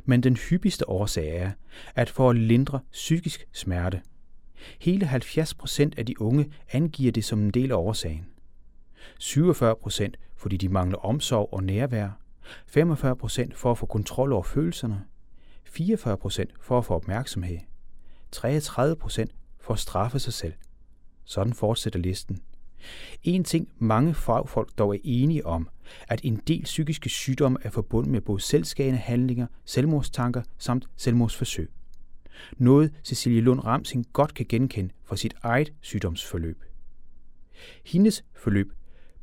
Men 0.05 0.23
den 0.23 0.37
hyppigste 0.37 0.89
årsag 0.89 1.37
er, 1.37 1.51
at 1.95 2.09
for 2.09 2.29
at 2.29 2.35
lindre 2.35 2.79
psykisk 2.91 3.47
smerte. 3.51 4.01
Hele 4.79 5.05
70 5.05 5.53
procent 5.53 5.99
af 5.99 6.05
de 6.05 6.21
unge 6.21 6.51
angiver 6.71 7.11
det 7.11 7.25
som 7.25 7.39
en 7.39 7.51
del 7.51 7.71
af 7.71 7.75
årsagen. 7.75 8.25
47 9.19 9.75
procent 9.75 10.17
fordi 10.35 10.57
de 10.57 10.69
mangler 10.69 10.97
omsorg 10.97 11.49
og 11.51 11.63
nærvær, 11.63 12.09
45 12.67 13.15
procent 13.15 13.57
for 13.57 13.71
at 13.71 13.77
få 13.77 13.85
kontrol 13.85 14.33
over 14.33 14.43
følelserne, 14.43 15.03
44 15.63 16.17
procent 16.17 16.51
for 16.61 16.77
at 16.77 16.85
få 16.85 16.93
opmærksomhed, 16.93 17.57
33 18.31 18.95
procent 18.95 19.31
for 19.59 19.73
at 19.73 19.79
straffe 19.79 20.19
sig 20.19 20.33
selv. 20.33 20.53
Sådan 21.23 21.53
fortsætter 21.53 21.99
listen. 21.99 22.41
En 23.23 23.43
ting 23.43 23.69
mange 23.77 24.13
fagfolk 24.13 24.77
dog 24.77 24.95
er 24.95 24.99
enige 25.03 25.45
om, 25.45 25.69
at 26.07 26.21
en 26.23 26.41
del 26.47 26.63
psykiske 26.63 27.09
sygdomme 27.09 27.57
er 27.61 27.69
forbundet 27.69 28.11
med 28.11 28.21
både 28.21 28.41
selvskadende 28.41 28.99
handlinger, 28.99 29.47
selvmordstanker 29.65 30.41
samt 30.57 30.87
selvmordsforsøg. 30.95 31.71
Noget 32.57 32.93
Cecilie 33.03 33.41
Lund 33.41 33.65
Ramsing 33.65 34.05
godt 34.13 34.33
kan 34.33 34.45
genkende 34.49 34.93
fra 35.03 35.15
sit 35.15 35.33
eget 35.43 35.73
sygdomsforløb. 35.81 36.63
Hendes 37.85 38.25
forløb 38.33 38.73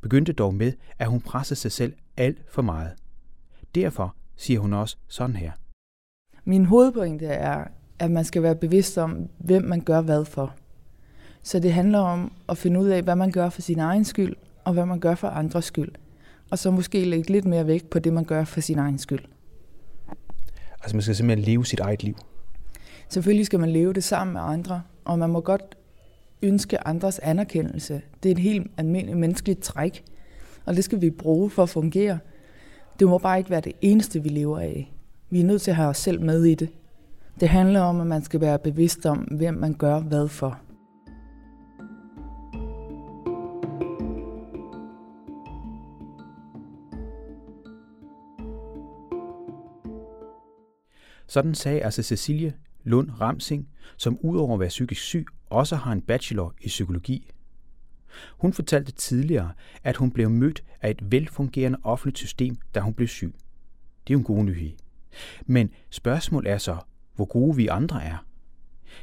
begyndte 0.03 0.33
dog 0.33 0.53
med, 0.53 0.73
at 0.99 1.07
hun 1.07 1.21
pressede 1.21 1.59
sig 1.59 1.71
selv 1.71 1.93
alt 2.17 2.37
for 2.49 2.61
meget. 2.61 2.91
Derfor 3.75 4.15
siger 4.35 4.59
hun 4.59 4.73
også 4.73 4.97
sådan 5.07 5.35
her. 5.35 5.51
Min 6.45 6.65
hovedpointe 6.65 7.25
er, 7.25 7.63
at 7.99 8.11
man 8.11 8.25
skal 8.25 8.43
være 8.43 8.55
bevidst 8.55 8.97
om, 8.97 9.29
hvem 9.37 9.63
man 9.63 9.81
gør 9.81 10.01
hvad 10.01 10.25
for. 10.25 10.53
Så 11.43 11.59
det 11.59 11.73
handler 11.73 11.99
om 11.99 12.33
at 12.49 12.57
finde 12.57 12.79
ud 12.79 12.87
af, 12.87 13.03
hvad 13.03 13.15
man 13.15 13.31
gør 13.31 13.49
for 13.49 13.61
sin 13.61 13.79
egen 13.79 14.05
skyld, 14.05 14.35
og 14.63 14.73
hvad 14.73 14.85
man 14.85 14.99
gør 14.99 15.15
for 15.15 15.27
andres 15.27 15.65
skyld. 15.65 15.91
Og 16.51 16.59
så 16.59 16.71
måske 16.71 17.05
lægge 17.05 17.31
lidt 17.31 17.45
mere 17.45 17.67
vægt 17.67 17.89
på 17.89 17.99
det, 17.99 18.13
man 18.13 18.23
gør 18.23 18.43
for 18.43 18.61
sin 18.61 18.79
egen 18.79 18.97
skyld. 18.97 19.25
Altså 20.81 20.95
man 20.95 21.01
skal 21.01 21.15
simpelthen 21.15 21.45
leve 21.45 21.65
sit 21.65 21.79
eget 21.79 22.03
liv? 22.03 22.15
Selvfølgelig 23.09 23.45
skal 23.45 23.59
man 23.59 23.69
leve 23.69 23.93
det 23.93 24.03
sammen 24.03 24.33
med 24.33 24.41
andre, 24.41 24.81
og 25.05 25.19
man 25.19 25.29
må 25.29 25.41
godt 25.41 25.77
ønske 26.43 26.87
andres 26.87 27.19
anerkendelse. 27.19 28.01
Det 28.23 28.29
er 28.29 28.35
et 28.35 28.39
helt 28.41 28.71
almindeligt 28.77 29.17
menneskeligt 29.17 29.59
træk, 29.59 30.03
og 30.65 30.75
det 30.75 30.83
skal 30.83 31.01
vi 31.01 31.09
bruge 31.09 31.49
for 31.49 31.63
at 31.63 31.69
fungere. 31.69 32.19
Det 32.99 33.07
må 33.07 33.17
bare 33.17 33.37
ikke 33.37 33.49
være 33.49 33.61
det 33.61 33.73
eneste, 33.81 34.23
vi 34.23 34.29
lever 34.29 34.59
af. 34.59 34.93
Vi 35.29 35.39
er 35.39 35.45
nødt 35.45 35.61
til 35.61 35.71
at 35.71 35.77
have 35.77 35.89
os 35.89 35.97
selv 35.97 36.21
med 36.21 36.43
i 36.43 36.55
det. 36.55 36.69
Det 37.39 37.49
handler 37.49 37.81
om, 37.81 38.01
at 38.01 38.07
man 38.07 38.23
skal 38.23 38.41
være 38.41 38.59
bevidst 38.59 39.05
om, 39.05 39.17
hvem 39.17 39.53
man 39.53 39.73
gør 39.73 39.99
hvad 39.99 40.27
for. 40.27 40.59
Sådan 51.27 51.55
sagde 51.55 51.81
altså 51.81 52.03
Cecilie 52.03 52.53
Lund 52.83 53.09
Ramsing, 53.21 53.67
som 53.97 54.17
udover 54.21 54.53
at 54.53 54.59
være 54.59 54.69
psykisk 54.69 55.01
syg, 55.01 55.25
også 55.49 55.75
har 55.75 55.91
en 55.91 56.01
bachelor 56.01 56.53
i 56.61 56.67
psykologi. 56.67 57.31
Hun 58.37 58.53
fortalte 58.53 58.91
tidligere, 58.91 59.51
at 59.83 59.97
hun 59.97 60.11
blev 60.11 60.29
mødt 60.29 60.63
af 60.81 60.89
et 60.91 61.11
velfungerende 61.11 61.79
offentligt 61.83 62.17
system, 62.17 62.57
da 62.75 62.79
hun 62.79 62.93
blev 62.93 63.07
syg. 63.07 63.33
Det 64.07 64.13
er 64.13 64.13
jo 64.13 64.17
en 64.17 64.23
god 64.23 64.43
nyhed. 64.43 64.71
Men 65.45 65.69
spørgsmålet 65.89 66.51
er 66.51 66.57
så, 66.57 66.77
hvor 67.15 67.25
gode 67.25 67.55
vi 67.55 67.67
andre 67.67 68.03
er. 68.03 68.25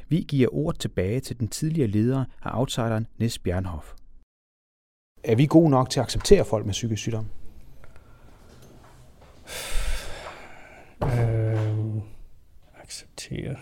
Vi 0.09 0.25
giver 0.27 0.55
ord 0.55 0.75
tilbage 0.75 1.19
til 1.19 1.39
den 1.39 1.47
tidligere 1.47 1.87
leder 1.87 2.25
af 2.41 2.59
outsideren 2.59 3.07
Nis 3.17 3.39
Bjernhoff. 3.39 3.93
Er 5.23 5.35
vi 5.35 5.45
gode 5.45 5.69
nok 5.69 5.89
til 5.89 5.99
at 5.99 6.03
acceptere 6.03 6.45
folk 6.45 6.65
med 6.65 6.73
psykisk 6.73 7.01
sygdom? 7.01 7.25
Acceptere. 12.91 13.55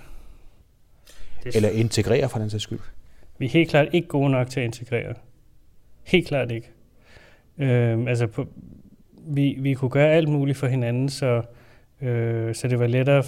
Det... 1.43 1.55
Eller 1.55 1.69
integrere 1.69 2.29
for 2.29 2.39
den 2.39 2.49
sags 2.49 2.63
skyld? 2.63 2.79
Vi 3.37 3.45
er 3.45 3.49
helt 3.49 3.69
klart 3.69 3.87
ikke 3.91 4.07
gode 4.07 4.29
nok 4.29 4.49
til 4.49 4.59
at 4.59 4.65
integrere. 4.65 5.13
Helt 6.03 6.27
klart 6.27 6.51
ikke. 6.51 6.71
Øh, 7.57 8.05
altså, 8.07 8.27
på, 8.27 8.47
vi, 9.27 9.57
vi 9.59 9.73
kunne 9.73 9.91
gøre 9.91 10.09
alt 10.09 10.29
muligt 10.29 10.57
for 10.57 10.67
hinanden, 10.67 11.09
så, 11.09 11.41
øh, 12.01 12.55
så 12.55 12.67
det 12.67 12.79
var 12.79 12.87
lettere 12.87 13.23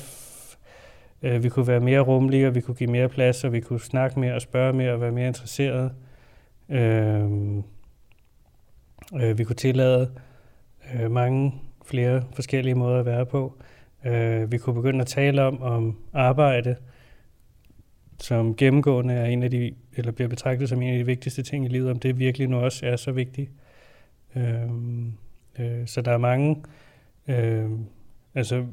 Øh, 1.24 1.44
vi 1.44 1.50
kunne 1.50 1.68
være 1.68 1.80
mere 1.80 2.00
rummelige, 2.00 2.48
og 2.48 2.56
vi 2.56 2.62
kunne 2.62 2.76
give 2.76 2.92
mere 2.92 3.10
plads, 3.10 3.44
og 3.44 3.54
vi 3.54 3.60
kunne 3.60 3.80
snakke 3.80 4.20
mere 4.20 4.36
og 4.36 4.42
spørge 4.42 4.74
mere 4.74 4.94
og 4.94 5.02
være 5.02 5.12
mere 5.12 5.28
interesserede. 5.28 5.94
Øh, 6.70 7.24
øh, 9.22 9.38
vi 9.38 9.44
kunne 9.44 9.56
tillade 9.56 10.12
øh, 10.94 11.12
mange 11.12 11.62
flere 11.86 12.24
forskellige 12.34 12.76
måder 12.76 13.00
at 13.00 13.06
være 13.06 13.26
på. 13.26 13.58
Øh, 13.60 13.71
Øh, 14.06 14.52
vi 14.52 14.58
kunne 14.58 14.76
begynde 14.76 15.02
at 15.02 15.08
tale 15.08 15.44
om, 15.44 15.62
om 15.62 15.98
arbejde, 16.14 16.76
som 18.20 18.56
gennemgående 18.56 19.14
er 19.14 19.26
en 19.26 19.44
af 19.44 19.52
de, 19.52 19.76
eller 19.96 20.12
bliver 20.12 20.30
betragtet 20.30 20.70
som 20.70 20.82
en 20.82 20.94
af 20.94 20.98
de 20.98 21.06
vigtigste 21.06 21.44
ting 21.44 21.66
i 21.66 21.70
livet, 21.70 21.92
om 21.92 22.00
det 22.00 22.20
virkelig 22.20 22.48
nu 22.48 22.58
også 22.58 22.86
er 22.86 22.96
så 22.96 23.12
vigtigt. 23.12 23.52
Øh, 24.36 24.70
øh, 25.60 25.88
så 25.88 26.02
der 26.02 26.12
er 26.12 26.18
mange, 26.18 26.64
øh, 27.28 27.70
altså 28.36 28.66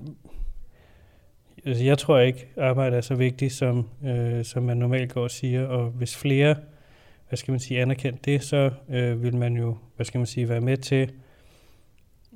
altså 1.67 1.85
jeg 1.85 1.99
tror 1.99 2.19
ikke, 2.19 2.49
arbejde 2.57 2.97
er 2.97 3.01
så 3.01 3.15
vigtigt, 3.15 3.53
som, 3.53 3.89
øh, 4.05 4.45
som 4.45 4.63
man 4.63 4.77
normalt 4.77 5.13
går 5.13 5.23
og 5.23 5.31
siger, 5.31 5.67
og 5.67 5.91
hvis 5.91 6.17
flere, 6.17 6.57
hvad 7.29 7.37
skal 7.37 7.53
man 7.53 7.61
sige, 7.61 7.83
anerkendt 7.83 8.25
det, 8.25 8.43
så 8.43 8.71
øh, 8.89 9.23
vil 9.23 9.37
man 9.37 9.57
jo, 9.57 9.77
hvad 9.97 10.07
skal 10.07 10.19
man 10.19 10.27
sige, 10.27 10.49
være 10.49 10.61
med 10.61 10.77
til 10.77 11.13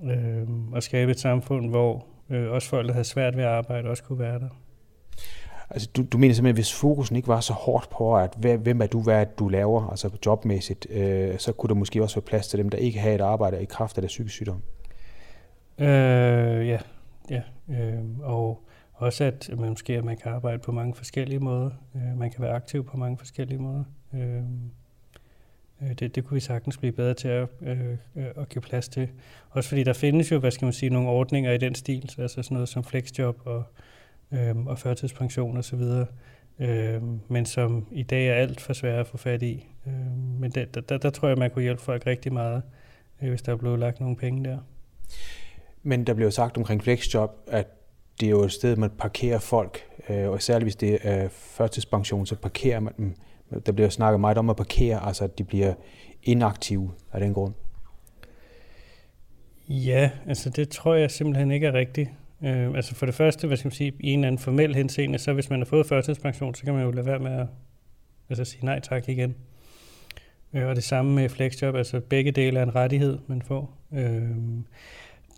øh, 0.04 0.48
at 0.76 0.82
skabe 0.82 1.10
et 1.10 1.20
samfund, 1.20 1.68
hvor 1.70 2.06
øh, 2.32 2.50
også 2.50 2.68
folk, 2.68 2.86
der 2.86 2.92
havde 2.92 3.04
svært 3.04 3.36
ved 3.36 3.44
at 3.44 3.50
arbejde, 3.50 3.88
også 3.88 4.02
kunne 4.02 4.18
være 4.18 4.38
der. 4.38 4.48
Altså, 5.70 5.88
du, 5.96 6.02
du 6.12 6.18
mener 6.18 6.34
simpelthen, 6.34 6.56
hvis 6.56 6.74
fokusen 6.74 7.16
ikke 7.16 7.28
var 7.28 7.40
så 7.40 7.52
hårdt 7.52 7.90
på, 7.90 8.16
at 8.16 8.34
hvem 8.58 8.82
er 8.82 8.86
du, 8.86 9.02
hvad 9.02 9.26
du 9.38 9.48
laver, 9.48 9.88
altså 9.90 10.10
jobmæssigt, 10.26 10.86
øh, 10.90 11.38
så 11.38 11.52
kunne 11.52 11.68
der 11.68 11.74
måske 11.74 12.02
også 12.02 12.16
være 12.16 12.26
plads 12.26 12.48
til 12.48 12.58
dem, 12.58 12.68
der 12.68 12.78
ikke 12.78 12.98
har 12.98 13.10
et 13.10 13.20
arbejde 13.20 13.62
i 13.62 13.64
kraft 13.64 13.98
af 13.98 14.02
deres 14.02 14.12
psykisk 14.12 14.34
sygdom? 14.34 14.62
Øh, 15.78 16.68
ja, 16.68 16.78
ja. 17.30 17.42
Øh, 17.70 18.04
og 18.22 18.64
også 18.94 19.24
at 19.24 19.50
man 19.58 19.68
måske 19.68 19.98
at 19.98 20.04
man 20.04 20.16
kan 20.16 20.32
arbejde 20.32 20.58
på 20.58 20.72
mange 20.72 20.94
forskellige 20.94 21.38
måder. 21.38 21.70
Øh, 21.94 22.18
man 22.18 22.30
kan 22.30 22.42
være 22.42 22.52
aktiv 22.52 22.86
på 22.86 22.96
mange 22.96 23.18
forskellige 23.18 23.58
måder. 23.58 23.84
Øh, 24.14 24.42
Øh, 25.82 25.94
det, 25.94 26.14
det 26.14 26.24
kunne 26.24 26.34
vi 26.34 26.40
sagtens 26.40 26.76
blive 26.76 26.92
bedre 26.92 27.14
til 27.14 27.28
at, 27.28 27.48
øh, 27.62 27.90
øh, 28.16 28.26
at 28.36 28.48
give 28.48 28.62
plads 28.62 28.88
til. 28.88 29.08
Også 29.50 29.68
fordi 29.68 29.84
der 29.84 29.92
findes 29.92 30.30
jo, 30.30 30.38
hvad 30.38 30.50
skal 30.50 30.66
man 30.66 30.72
sige, 30.72 30.90
nogle 30.90 31.08
ordninger 31.08 31.52
i 31.52 31.58
den 31.58 31.74
stil, 31.74 32.08
så 32.08 32.22
altså 32.22 32.42
sådan 32.42 32.54
noget 32.54 32.68
som 32.68 32.84
flexjob 32.84 33.40
og, 33.44 33.64
øh, 34.32 34.66
og 34.66 34.78
førtidspension 34.78 35.56
osv., 35.56 35.80
øh, 36.58 37.02
men 37.28 37.46
som 37.46 37.86
i 37.92 38.02
dag 38.02 38.28
er 38.28 38.34
alt 38.34 38.60
for 38.60 38.72
svære 38.72 39.00
at 39.00 39.06
få 39.06 39.16
fat 39.16 39.42
i. 39.42 39.66
Øh, 39.86 39.92
men 40.40 40.50
det, 40.50 40.74
der, 40.74 40.80
der, 40.80 40.98
der 40.98 41.10
tror 41.10 41.28
jeg, 41.28 41.38
man 41.38 41.50
kunne 41.50 41.62
hjælpe 41.62 41.82
folk 41.82 42.06
rigtig 42.06 42.32
meget, 42.32 42.62
øh, 43.22 43.28
hvis 43.28 43.42
der 43.42 43.56
blev 43.56 43.76
lagt 43.76 44.00
nogle 44.00 44.16
penge 44.16 44.44
der. 44.44 44.58
Men 45.82 46.06
der 46.06 46.14
blev 46.14 46.30
sagt 46.30 46.56
omkring 46.56 46.82
flexjob, 46.82 47.30
at 47.46 47.66
det 48.20 48.26
er 48.26 48.30
jo 48.30 48.42
et 48.42 48.52
sted, 48.52 48.76
man 48.76 48.90
parkerer 48.90 49.38
folk, 49.38 49.78
øh, 50.08 50.28
og 50.30 50.42
særligt 50.42 50.64
hvis 50.64 50.76
det 50.76 50.98
er 51.02 51.28
førtidspension, 51.28 52.26
så 52.26 52.36
parkerer 52.36 52.80
man 52.80 52.92
dem. 52.96 53.14
Der 53.66 53.72
bliver 53.72 53.88
snakket 53.88 54.20
meget 54.20 54.38
om 54.38 54.50
at 54.50 54.56
parkere, 54.56 55.06
altså 55.06 55.24
at 55.24 55.38
de 55.38 55.44
bliver 55.44 55.74
inaktive 56.22 56.90
af 57.12 57.20
den 57.20 57.34
grund. 57.34 57.54
Ja, 59.68 60.10
altså 60.26 60.50
det 60.50 60.68
tror 60.68 60.94
jeg 60.94 61.10
simpelthen 61.10 61.50
ikke 61.50 61.66
er 61.66 61.72
rigtigt. 61.72 62.10
Øh, 62.42 62.74
altså 62.74 62.94
for 62.94 63.06
det 63.06 63.14
første, 63.14 63.46
hvad 63.46 63.56
skal 63.56 63.66
man 63.66 63.72
sige, 63.72 63.92
i 64.00 64.10
en 64.10 64.18
eller 64.18 64.26
anden 64.26 64.38
formel 64.38 64.74
henseende, 64.74 65.18
så 65.18 65.32
hvis 65.32 65.50
man 65.50 65.60
har 65.60 65.66
fået 65.66 65.86
førtidspension, 65.86 66.54
så 66.54 66.64
kan 66.64 66.74
man 66.74 66.82
jo 66.82 66.90
lade 66.90 67.06
være 67.06 67.18
med 67.18 67.32
at 67.32 67.46
altså 68.28 68.44
sige 68.44 68.64
nej 68.64 68.80
tak 68.80 69.08
igen. 69.08 69.34
Øh, 70.52 70.66
og 70.66 70.76
det 70.76 70.84
samme 70.84 71.14
med 71.14 71.28
flexjob, 71.28 71.74
altså 71.74 72.00
begge 72.00 72.30
dele 72.30 72.58
er 72.58 72.62
en 72.62 72.74
rettighed, 72.74 73.18
man 73.26 73.42
får. 73.42 73.78
Øh, 73.92 74.30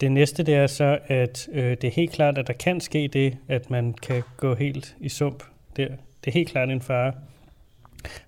det 0.00 0.12
næste 0.12 0.42
det 0.42 0.55
er 0.55 0.66
så, 0.66 0.98
at 1.07 1.48
øh, 1.53 1.70
det 1.70 1.85
er 1.85 1.90
helt 1.90 2.12
klart, 2.12 2.38
at 2.38 2.46
der 2.46 2.53
kan 2.53 2.81
ske 2.81 3.09
det, 3.12 3.38
at 3.48 3.70
man 3.70 3.94
kan 3.94 4.22
gå 4.37 4.55
helt 4.55 4.96
i 5.00 5.09
sump 5.09 5.44
der. 5.77 5.88
Det 6.24 6.31
er 6.31 6.33
helt 6.33 6.48
klart 6.48 6.70
en 6.70 6.81
fare. 6.81 7.12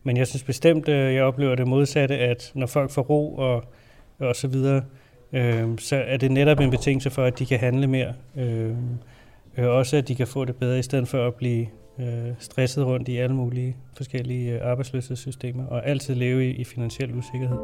Men 0.03 0.17
jeg 0.17 0.27
synes 0.27 0.43
bestemt, 0.43 0.89
øh, 0.89 1.15
jeg 1.15 1.23
oplever 1.23 1.55
det 1.55 1.69
modsatte, 1.69 2.19
at 2.19 2.53
når 2.55 2.67
folk 2.67 2.91
får 2.91 3.03
ro 3.03 3.37
og, 3.37 3.65
og 4.19 4.37
så 4.37 4.49
videre, 4.49 4.83
øh, 5.33 5.79
så 5.79 5.97
er 5.97 6.17
det 6.17 6.31
netop 6.31 6.61
en 6.61 6.71
betingelse 6.71 7.11
for, 7.11 7.25
at 7.25 7.39
de 7.39 7.47
kan 7.47 7.59
handle 7.59 7.87
mere. 7.87 8.15
Øh, 8.37 8.75
øh, 9.59 9.67
også 9.67 9.97
at 9.97 10.09
de 10.09 10.15
kan 10.15 10.27
få 10.27 10.45
det 10.45 10.57
bedre, 10.57 10.79
i 10.79 10.83
stedet 10.83 11.09
for 11.09 11.27
at 11.27 11.35
blive 11.35 11.67
øh, 12.01 12.33
stresset 12.39 12.87
rundt 12.87 13.09
i 13.09 13.17
alle 13.17 13.37
mulige 13.37 13.77
forskellige 13.97 14.53
øh, 14.53 14.71
arbejdsløshedssystemer, 14.71 15.67
og 15.67 15.87
altid 15.87 16.15
leve 16.15 16.51
i, 16.51 16.51
i 16.51 16.65
finansiel 16.65 17.15
usikkerhed. 17.15 17.59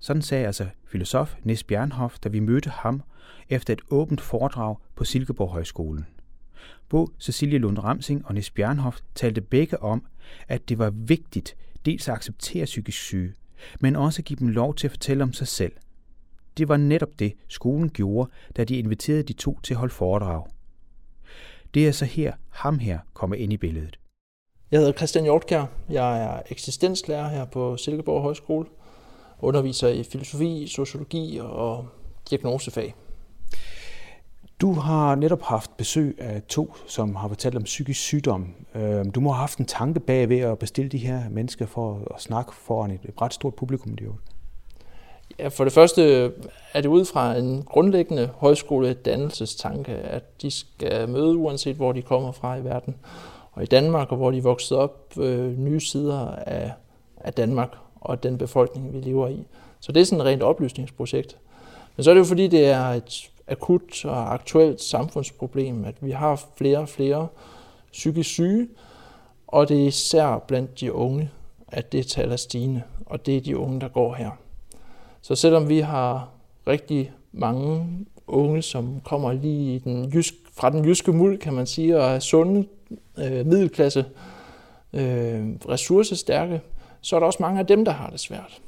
Sådan 0.00 0.22
sagde 0.22 0.46
altså 0.46 0.66
filosof 0.90 1.34
Nis 1.44 1.64
Bjernhoff, 1.64 2.18
da 2.18 2.28
vi 2.28 2.40
mødte 2.40 2.70
ham 2.70 3.02
efter 3.48 3.72
et 3.72 3.80
åbent 3.90 4.20
foredrag 4.20 4.76
på 4.96 5.04
Silkeborg 5.04 5.50
Højskolen. 5.50 6.06
Både 6.88 7.12
Cecilie 7.20 7.58
Lund 7.58 7.78
Ramsing 7.78 8.26
og 8.26 8.34
Nis 8.34 8.50
Bjernhoff 8.50 8.98
talte 9.14 9.40
begge 9.40 9.82
om, 9.82 10.06
at 10.48 10.68
det 10.68 10.78
var 10.78 10.90
vigtigt 10.90 11.56
dels 11.86 12.08
at 12.08 12.14
acceptere 12.14 12.64
psykisk 12.64 12.98
syge, 12.98 13.34
men 13.80 13.96
også 13.96 14.20
at 14.20 14.24
give 14.24 14.38
dem 14.38 14.48
lov 14.48 14.74
til 14.74 14.86
at 14.86 14.90
fortælle 14.90 15.22
om 15.22 15.32
sig 15.32 15.46
selv. 15.46 15.72
Det 16.58 16.68
var 16.68 16.76
netop 16.76 17.18
det, 17.18 17.32
skolen 17.48 17.90
gjorde, 17.90 18.30
da 18.56 18.64
de 18.64 18.78
inviterede 18.78 19.22
de 19.22 19.32
to 19.32 19.60
til 19.60 19.74
at 19.74 19.78
holde 19.78 19.94
foredrag. 19.94 20.46
Det 21.74 21.88
er 21.88 21.92
så 21.92 22.04
her, 22.04 22.32
ham 22.48 22.78
her 22.78 22.98
kommer 23.14 23.36
ind 23.36 23.52
i 23.52 23.56
billedet. 23.56 23.98
Jeg 24.70 24.78
hedder 24.80 24.92
Christian 24.92 25.24
Hjortkær. 25.24 25.66
Jeg 25.90 26.22
er 26.24 26.42
eksistenslærer 26.50 27.28
her 27.28 27.44
på 27.44 27.76
Silkeborg 27.76 28.22
Højskole 28.22 28.66
underviser 29.42 29.88
i 29.88 30.02
filosofi, 30.02 30.66
sociologi 30.66 31.40
og 31.42 31.86
diagnosefag. 32.30 32.94
Du 34.60 34.72
har 34.72 35.14
netop 35.14 35.42
haft 35.42 35.76
besøg 35.76 36.16
af 36.18 36.42
to, 36.42 36.74
som 36.86 37.16
har 37.16 37.28
fortalt 37.28 37.56
om 37.56 37.62
psykisk 37.62 38.00
sygdom. 38.00 38.54
Øhm, 38.74 39.10
du 39.10 39.20
må 39.20 39.30
have 39.30 39.40
haft 39.40 39.58
en 39.58 39.64
tanke 39.64 40.00
bag 40.00 40.28
ved 40.28 40.38
at 40.38 40.58
bestille 40.58 40.88
de 40.88 40.98
her 40.98 41.28
mennesker 41.30 41.66
for 41.66 42.12
at 42.14 42.20
snakke 42.20 42.54
foran 42.54 42.90
et 42.90 43.00
ret 43.20 43.34
stort 43.34 43.54
publikum. 43.54 43.96
Det 43.96 44.08
Ja, 45.38 45.48
for 45.48 45.64
det 45.64 45.72
første 45.72 46.32
er 46.74 46.80
det 46.80 46.86
ud 46.88 47.04
fra 47.04 47.36
en 47.36 47.62
grundlæggende 47.62 48.30
højskoledannelsestanke, 48.34 49.92
at 49.92 50.42
de 50.42 50.50
skal 50.50 51.08
møde 51.08 51.36
uanset 51.36 51.76
hvor 51.76 51.92
de 51.92 52.02
kommer 52.02 52.32
fra 52.32 52.56
i 52.56 52.64
verden. 52.64 52.96
Og 53.52 53.62
i 53.62 53.66
Danmark, 53.66 54.10
og 54.10 54.16
hvor 54.16 54.30
de 54.30 54.42
vokset 54.42 54.78
op, 54.78 55.12
øh, 55.18 55.58
nye 55.58 55.80
sider 55.80 56.28
af, 56.30 56.72
af 57.16 57.32
Danmark 57.32 57.76
og 58.00 58.22
den 58.22 58.38
befolkning, 58.38 58.92
vi 58.92 58.98
lever 58.98 59.28
i. 59.28 59.46
Så 59.80 59.92
det 59.92 60.00
er 60.00 60.04
sådan 60.04 60.20
et 60.20 60.26
rent 60.26 60.42
oplysningsprojekt. 60.42 61.36
Men 61.96 62.04
så 62.04 62.10
er 62.10 62.14
det 62.14 62.18
jo 62.18 62.24
fordi, 62.24 62.46
det 62.46 62.66
er 62.66 62.84
et 62.84 63.30
akut 63.48 64.04
og 64.04 64.34
aktuelt 64.34 64.82
samfundsproblem, 64.82 65.84
at 65.84 65.94
vi 66.00 66.10
har 66.10 66.42
flere 66.56 66.78
og 66.78 66.88
flere 66.88 67.28
psykisk 67.92 68.30
syge, 68.30 68.68
og 69.46 69.68
det 69.68 69.82
er 69.82 69.86
især 69.86 70.44
blandt 70.48 70.80
de 70.80 70.92
unge, 70.92 71.30
at 71.68 71.92
det 71.92 72.06
tal 72.06 72.32
er 72.32 72.36
stigende, 72.36 72.82
og 73.06 73.26
det 73.26 73.36
er 73.36 73.40
de 73.40 73.56
unge, 73.56 73.80
der 73.80 73.88
går 73.88 74.14
her. 74.14 74.30
Så 75.22 75.34
selvom 75.34 75.68
vi 75.68 75.78
har 75.78 76.28
rigtig 76.66 77.12
mange 77.32 77.86
unge, 78.26 78.62
som 78.62 79.00
kommer 79.04 79.32
lige 79.32 79.74
i 79.74 79.78
den 79.78 80.10
jysk, 80.14 80.34
fra 80.52 80.70
den 80.70 80.84
jyske 80.84 81.12
muld, 81.12 81.38
kan 81.38 81.54
man 81.54 81.66
sige, 81.66 81.98
og 81.98 82.10
er 82.10 82.18
sunde, 82.18 82.66
øh, 83.18 83.46
middelklasse, 83.46 84.04
øh, 84.92 85.48
ressourcestærke, 85.68 86.60
så 87.02 87.16
er 87.16 87.20
der 87.20 87.26
også 87.26 87.38
mange 87.40 87.60
af 87.60 87.66
dem, 87.66 87.84
der 87.84 87.92
har 87.92 88.10
det 88.10 88.20
svært. 88.20 88.60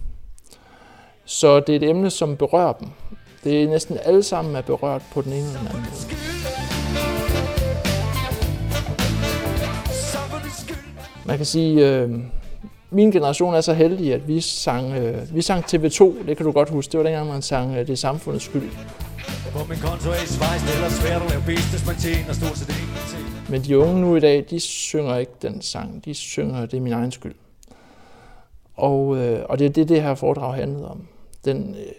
Så 1.24 1.60
det 1.60 1.72
er 1.72 1.76
et 1.76 1.90
emne, 1.90 2.10
som 2.10 2.36
berører 2.36 2.72
dem. 2.72 2.88
Det 3.44 3.62
er 3.62 3.68
næsten 3.68 3.98
alle 4.04 4.22
sammen 4.22 4.56
er 4.56 4.62
berørt 4.62 5.02
på 5.12 5.22
den 5.22 5.32
ene 5.32 5.46
eller 5.46 5.58
anden 5.58 5.72
måde. 5.72 6.32
Man 11.26 11.36
kan 11.36 11.46
sige, 11.46 11.88
øh, 11.88 12.10
min 12.90 13.10
generation 13.10 13.54
er 13.54 13.60
så 13.60 13.72
heldig, 13.72 14.14
at 14.14 14.28
vi 14.28 14.40
sang, 14.40 14.92
øh, 14.94 15.34
vi 15.34 15.42
sang 15.42 15.64
TV2, 15.64 16.26
det 16.26 16.36
kan 16.36 16.46
du 16.46 16.52
godt 16.52 16.70
huske, 16.70 16.92
det 16.92 16.98
var 16.98 17.04
dengang, 17.04 17.28
man 17.28 17.42
sang 17.42 17.70
øh, 17.76 17.78
Det 17.78 17.90
er 17.90 17.96
samfundets 17.96 18.44
skyld. 18.44 18.70
På 19.52 19.58
min 19.68 19.78
konto 19.78 20.10
er 20.10 20.14
i 20.14 20.26
Schweiz, 20.26 20.60
det 20.62 20.84
er 20.84 20.88
svært 20.88 21.22
at 21.22 21.30
lave 21.30 21.42
business, 21.46 21.86
man 21.86 21.96
tjener 21.96 22.32
stort 22.32 22.58
set 22.58 22.68
ingenting. 22.68 23.50
Men 23.50 23.62
de 23.62 23.78
unge 23.78 24.00
nu 24.00 24.16
i 24.16 24.20
dag, 24.20 24.44
de 24.50 24.60
synger 24.60 25.16
ikke 25.16 25.32
den 25.42 25.62
sang, 25.62 26.04
de 26.04 26.14
synger 26.14 26.66
Det 26.66 26.76
er 26.76 26.80
min 26.80 26.92
egen 26.92 27.12
skyld. 27.12 27.34
Og, 28.74 29.16
øh, 29.16 29.44
og 29.48 29.58
det 29.58 29.64
er 29.64 29.70
det, 29.70 29.88
det 29.88 30.02
her 30.02 30.14
foredrag 30.14 30.54
handlede 30.54 30.90
om. 30.90 31.08
Den, 31.44 31.74
øh, 31.74 31.92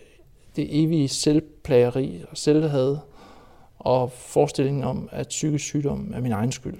det 0.56 0.84
evige 0.84 1.08
selvplageri 1.08 2.24
og 2.32 2.38
selvhad 2.38 2.98
og 3.80 4.12
forestillingen 4.12 4.84
om, 4.84 5.10
at 5.12 5.28
psykisk 5.28 5.66
sygdom 5.66 6.12
er 6.16 6.22
min 6.22 6.32
egen 6.32 6.52
skyld. 6.52 6.78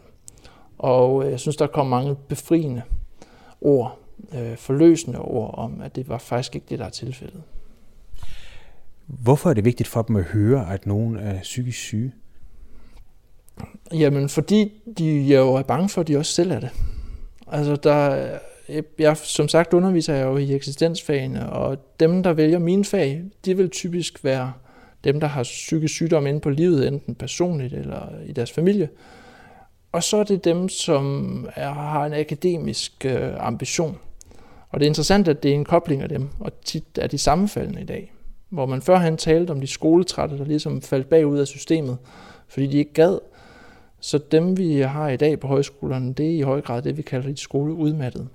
Og 0.78 1.26
øh, 1.26 1.32
jeg 1.32 1.40
synes, 1.40 1.58
der 1.58 1.68
kom 1.68 1.88
mange 1.88 2.16
befriende 2.16 2.82
ord, 3.62 4.00
øh, 4.34 4.58
forløsende 4.58 5.20
ord 5.20 5.54
om, 5.58 5.82
at 5.82 5.96
det 5.96 6.10
var 6.10 6.18
faktisk 6.18 6.56
ikke 6.56 6.68
det, 6.70 6.80
der 6.80 6.86
er 6.86 6.90
tilfældet. 6.90 7.44
Hvorfor 9.06 9.50
er 9.50 9.54
det 9.54 9.66
vigtigt 9.66 9.90
for 9.90 10.02
dem 10.02 10.16
at 10.16 10.24
høre, 10.24 10.74
at 10.74 10.86
nogen 10.86 11.18
er 11.18 11.42
psykisk 11.42 11.78
syge? 11.78 12.14
Jamen, 13.94 14.30
fordi 14.30 14.82
de 14.98 15.22
jo 15.22 15.54
er 15.54 15.64
bange 15.64 15.90
for, 15.90 16.02
at 16.02 16.08
de 16.08 16.18
også 16.18 16.32
selv 16.32 16.52
er 16.52 16.60
det. 16.60 16.70
Altså, 17.48 17.76
der, 17.76 18.38
jeg, 19.00 19.18
som 19.18 19.48
sagt 19.48 19.74
underviser 19.74 20.14
jeg 20.14 20.26
jo 20.26 20.38
i 20.38 20.54
eksistensfagene, 20.54 21.50
og 21.50 21.78
dem, 22.00 22.24
der 22.24 22.34
vælger 22.34 22.60
mine 22.60 22.86
fag, 22.86 23.24
de 23.46 23.58
vil 23.58 23.70
typisk 23.70 24.24
være 24.24 24.54
dem, 25.04 25.20
der 25.20 25.28
har 25.28 25.44
psykisk 25.44 25.94
sygdom 25.94 26.28
inde 26.28 26.40
på 26.40 26.50
livet, 26.50 26.88
enten 26.88 27.16
personligt 27.16 27.74
eller 27.74 28.10
i 28.26 28.32
deres 28.32 28.52
familie. 28.52 28.90
Og 29.92 30.04
så 30.04 30.18
er 30.18 30.24
det 30.24 30.46
dem, 30.46 30.70
som 30.70 31.48
er, 31.56 31.74
har 31.74 32.06
en 32.06 32.14
akademisk 32.14 33.06
øh, 33.06 33.48
ambition. 33.48 33.98
Og 34.70 34.80
det 34.80 34.86
er 34.86 34.90
interessant, 34.90 35.28
at 35.28 35.44
det 35.44 35.52
er 35.52 35.56
en 35.56 35.66
kobling 35.66 36.02
af 36.02 36.10
dem, 36.10 36.30
og 36.40 36.52
tit 36.66 36.84
er 36.98 37.08
de 37.08 37.18
sammenfaldende 37.18 37.82
i 37.82 37.86
dag. 37.86 38.14
Hvor 38.50 38.66
man 38.66 38.82
førhen 38.82 39.18
talte 39.18 39.52
om 39.52 39.62
de 39.62 39.68
skoletrætte, 39.68 40.38
der 40.38 40.46
ligesom 40.46 40.82
faldt 40.82 41.10
bagud 41.10 41.40
af 41.40 41.48
systemet, 41.48 41.98
fordi 42.48 42.68
de 42.68 42.78
ikke 42.78 42.94
gad. 42.94 43.20
Så 44.00 44.18
dem, 44.18 44.58
vi 44.58 44.80
har 44.80 45.10
i 45.10 45.18
dag 45.18 45.40
på 45.40 45.48
højskolerne, 45.48 46.14
det 46.14 46.26
er 46.26 46.38
i 46.38 46.42
høj 46.42 46.62
grad 46.62 46.82
det, 46.82 46.98
vi 46.98 47.02
kalder 47.02 47.30
de 47.30 47.38
skoleudmattede. 47.38 48.28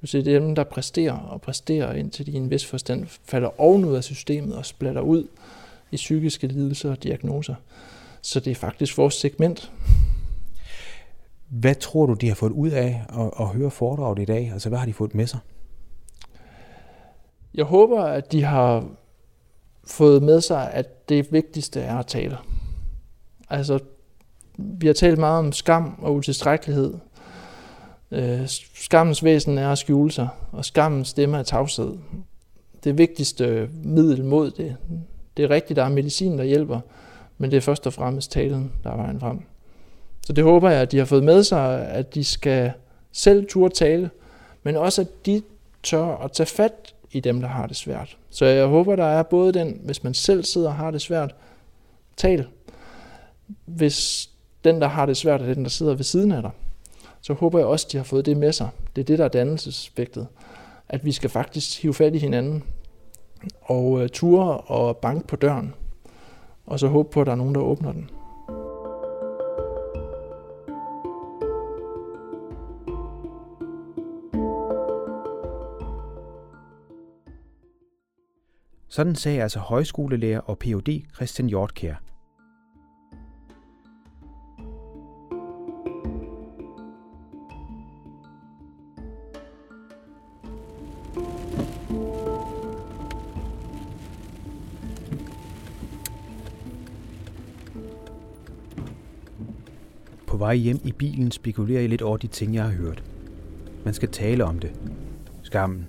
Det 0.00 0.02
vil 0.02 0.08
sige, 0.08 0.24
det 0.24 0.34
er 0.34 0.40
dem, 0.40 0.54
der 0.54 0.64
præsterer 0.64 1.12
og 1.12 1.40
præsterer, 1.40 1.92
indtil 1.92 2.26
de 2.26 2.30
i 2.30 2.36
en 2.36 2.50
vis 2.50 2.66
forstand 2.66 3.06
falder 3.24 3.60
ovenud 3.60 3.96
af 3.96 4.04
systemet 4.04 4.56
og 4.56 4.66
splatter 4.66 5.00
ud 5.00 5.28
i 5.90 5.96
psykiske 5.96 6.46
lidelser 6.46 6.90
og 6.90 7.02
diagnoser. 7.02 7.54
Så 8.22 8.40
det 8.40 8.50
er 8.50 8.54
faktisk 8.54 8.98
vores 8.98 9.14
segment. 9.14 9.72
Hvad 11.48 11.74
tror 11.74 12.06
du, 12.06 12.14
de 12.14 12.28
har 12.28 12.34
fået 12.34 12.52
ud 12.52 12.70
af 12.70 13.02
at, 13.08 13.30
at 13.40 13.46
høre 13.46 13.70
foredraget 13.70 14.18
i 14.18 14.24
dag? 14.24 14.50
Altså, 14.52 14.68
hvad 14.68 14.78
har 14.78 14.86
de 14.86 14.92
fået 14.92 15.14
med 15.14 15.26
sig? 15.26 15.38
Jeg 17.54 17.64
håber, 17.64 18.04
at 18.04 18.32
de 18.32 18.42
har 18.42 18.88
fået 19.84 20.22
med 20.22 20.40
sig, 20.40 20.72
at 20.72 21.08
det 21.08 21.32
vigtigste 21.32 21.80
er 21.80 21.96
at 21.96 22.06
tale. 22.06 22.38
Altså, 23.50 23.78
vi 24.58 24.86
har 24.86 24.94
talt 24.94 25.18
meget 25.18 25.38
om 25.38 25.52
skam 25.52 25.98
og 26.02 26.14
utilstrækkelighed. 26.14 26.94
Øh, 28.10 28.40
skammens 28.74 29.24
væsen 29.24 29.58
er 29.58 29.72
at 29.72 29.78
skjule 29.78 30.12
sig, 30.12 30.28
og 30.52 30.64
skammens 30.64 31.08
stemme 31.08 31.38
er 31.38 31.42
tavshed. 31.42 31.94
Det 32.84 32.98
vigtigste 32.98 33.44
øh, 33.44 33.68
middel 33.84 34.24
mod 34.24 34.50
det. 34.50 34.76
Det 35.36 35.44
er 35.44 35.50
rigtigt, 35.50 35.76
der 35.76 35.84
er 35.84 35.88
medicin, 35.88 36.38
der 36.38 36.44
hjælper, 36.44 36.80
men 37.38 37.50
det 37.50 37.56
er 37.56 37.60
først 37.60 37.86
og 37.86 37.92
fremmest 37.92 38.32
talen, 38.32 38.72
der 38.84 38.90
er 38.90 38.96
vejen 38.96 39.20
frem. 39.20 39.40
Så 40.26 40.32
det 40.32 40.44
håber 40.44 40.70
jeg, 40.70 40.80
at 40.80 40.92
de 40.92 40.98
har 40.98 41.04
fået 41.04 41.24
med 41.24 41.42
sig, 41.42 41.88
at 41.88 42.14
de 42.14 42.24
skal 42.24 42.72
selv 43.12 43.46
turde 43.48 43.74
tale, 43.74 44.10
men 44.62 44.76
også 44.76 45.00
at 45.00 45.26
de 45.26 45.42
tør 45.82 46.16
at 46.16 46.32
tage 46.32 46.46
fat 46.46 46.94
i 47.12 47.20
dem, 47.20 47.40
der 47.40 47.48
har 47.48 47.66
det 47.66 47.76
svært. 47.76 48.16
Så 48.30 48.44
jeg 48.44 48.66
håber, 48.66 48.96
der 48.96 49.04
er 49.04 49.22
både 49.22 49.52
den, 49.52 49.80
hvis 49.84 50.04
man 50.04 50.14
selv 50.14 50.44
sidder 50.44 50.68
og 50.68 50.74
har 50.74 50.90
det 50.90 51.00
svært, 51.00 51.34
tal. 52.16 52.46
Hvis 53.64 54.30
den, 54.64 54.80
der 54.80 54.88
har 54.88 55.06
det 55.06 55.16
svært, 55.16 55.42
er 55.42 55.54
den, 55.54 55.62
der 55.62 55.70
sidder 55.70 55.94
ved 55.94 56.04
siden 56.04 56.32
af 56.32 56.42
dig, 56.42 56.50
så 57.20 57.32
håber 57.34 57.58
jeg 57.58 57.66
også, 57.66 57.86
at 57.86 57.92
de 57.92 57.96
har 57.96 58.04
fået 58.04 58.26
det 58.26 58.36
med 58.36 58.52
sig. 58.52 58.68
Det 58.96 59.02
er 59.02 59.06
det, 59.06 59.18
der 59.18 59.24
er 59.24 59.28
dannelsesvægtet. 59.28 60.26
At 60.88 61.04
vi 61.04 61.12
skal 61.12 61.30
faktisk 61.30 61.82
hive 61.82 61.94
fat 61.94 62.14
i 62.14 62.18
hinanden 62.18 62.64
og 63.62 64.02
øh, 64.02 64.08
ture 64.08 64.56
og 64.56 64.96
banke 64.96 65.26
på 65.26 65.36
døren. 65.36 65.74
Og 66.66 66.80
så 66.80 66.88
håbe 66.88 67.10
på, 67.10 67.20
at 67.20 67.26
der 67.26 67.32
er 67.32 67.36
nogen, 67.36 67.54
der 67.54 67.60
åbner 67.60 67.92
den. 67.92 68.10
Sådan 78.88 79.14
sagde 79.14 79.42
altså 79.42 79.58
højskolelærer 79.58 80.40
og 80.40 80.58
Ph.D. 80.58 81.04
Christian 81.14 81.48
Hjortkær. 81.48 81.94
Vej 100.40 100.54
hjem 100.54 100.80
i 100.84 100.92
bilen 100.92 101.30
spekulerer 101.30 101.80
jeg 101.80 101.88
lidt 101.88 102.02
over 102.02 102.16
de 102.16 102.26
ting, 102.26 102.54
jeg 102.54 102.64
har 102.64 102.70
hørt. 102.70 103.04
Man 103.84 103.94
skal 103.94 104.08
tale 104.08 104.44
om 104.44 104.58
det. 104.58 104.80
Skammen. 105.42 105.88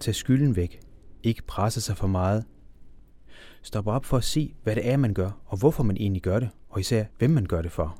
Tag 0.00 0.14
skylden 0.14 0.56
væk 0.56 0.80
ikke 1.22 1.42
presse 1.42 1.80
sig 1.80 1.96
for 1.96 2.06
meget. 2.06 2.44
Stop 3.62 3.86
op 3.86 4.04
for 4.04 4.16
at 4.16 4.24
se, 4.24 4.54
hvad 4.62 4.74
det 4.74 4.88
er, 4.88 4.96
man 4.96 5.14
gør, 5.14 5.30
og 5.46 5.58
hvorfor 5.58 5.82
man 5.82 5.96
egentlig 5.96 6.22
gør 6.22 6.38
det, 6.38 6.48
og 6.68 6.80
især, 6.80 7.04
hvem 7.18 7.30
man 7.30 7.46
gør 7.46 7.62
det 7.62 7.72
for. 7.72 7.98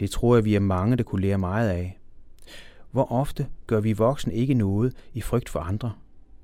Det 0.00 0.10
tror 0.10 0.36
jeg, 0.36 0.44
vi 0.44 0.54
er 0.54 0.60
mange, 0.60 0.96
der 0.96 1.02
kunne 1.02 1.22
lære 1.22 1.38
meget 1.38 1.68
af. 1.68 1.98
Hvor 2.90 3.12
ofte 3.12 3.46
gør 3.66 3.80
vi 3.80 3.92
voksne 3.92 4.34
ikke 4.34 4.54
noget 4.54 4.96
i 5.14 5.20
frygt 5.20 5.48
for 5.48 5.60
andre? 5.60 5.92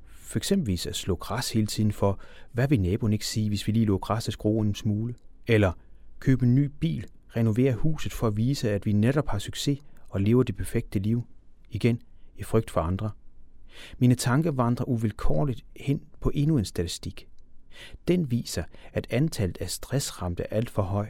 For 0.07 0.39
eksempelvis 0.39 0.87
at 0.87 0.97
slå 0.97 1.15
græs 1.15 1.51
hele 1.53 1.67
tiden 1.67 1.93
for, 1.93 2.19
hvad 2.53 2.69
vil 2.69 2.81
naboen 2.81 3.13
ikke 3.13 3.27
sige, 3.27 3.49
hvis 3.49 3.67
vi 3.67 3.73
lige 3.73 3.87
lå 3.87 3.99
græs 3.99 4.25
skrue 4.25 4.67
en 4.67 4.75
smule? 4.75 5.15
Eller 5.47 5.73
købe 6.21 6.47
en 6.47 6.55
ny 6.55 6.71
bil, 6.81 7.07
renovere 7.37 7.73
huset 7.73 8.13
for 8.13 8.27
at 8.27 8.37
vise, 8.37 8.71
at 8.71 8.87
vi 8.87 8.93
netop 8.93 9.29
har 9.29 9.39
succes 9.39 9.79
og 10.09 10.21
lever 10.21 10.43
det 10.43 10.57
perfekte 10.57 10.99
liv. 10.99 11.23
Igen 11.71 12.03
i 12.37 12.43
frygt 12.43 12.71
for 12.71 12.81
andre. 12.81 13.11
Mine 13.99 14.15
tanker 14.15 14.51
vandrer 14.51 14.89
uvilkårligt 14.89 15.65
hen 15.77 16.03
på 16.21 16.31
endnu 16.35 16.59
en 16.59 16.65
statistik. 16.65 17.29
Den 18.09 18.31
viser, 18.31 18.65
at 18.93 19.07
antallet 19.11 19.59
af 19.61 19.71
stressramte 19.71 20.43
er 20.43 20.57
alt 20.57 20.71
for 20.71 20.83
høj. 20.83 21.09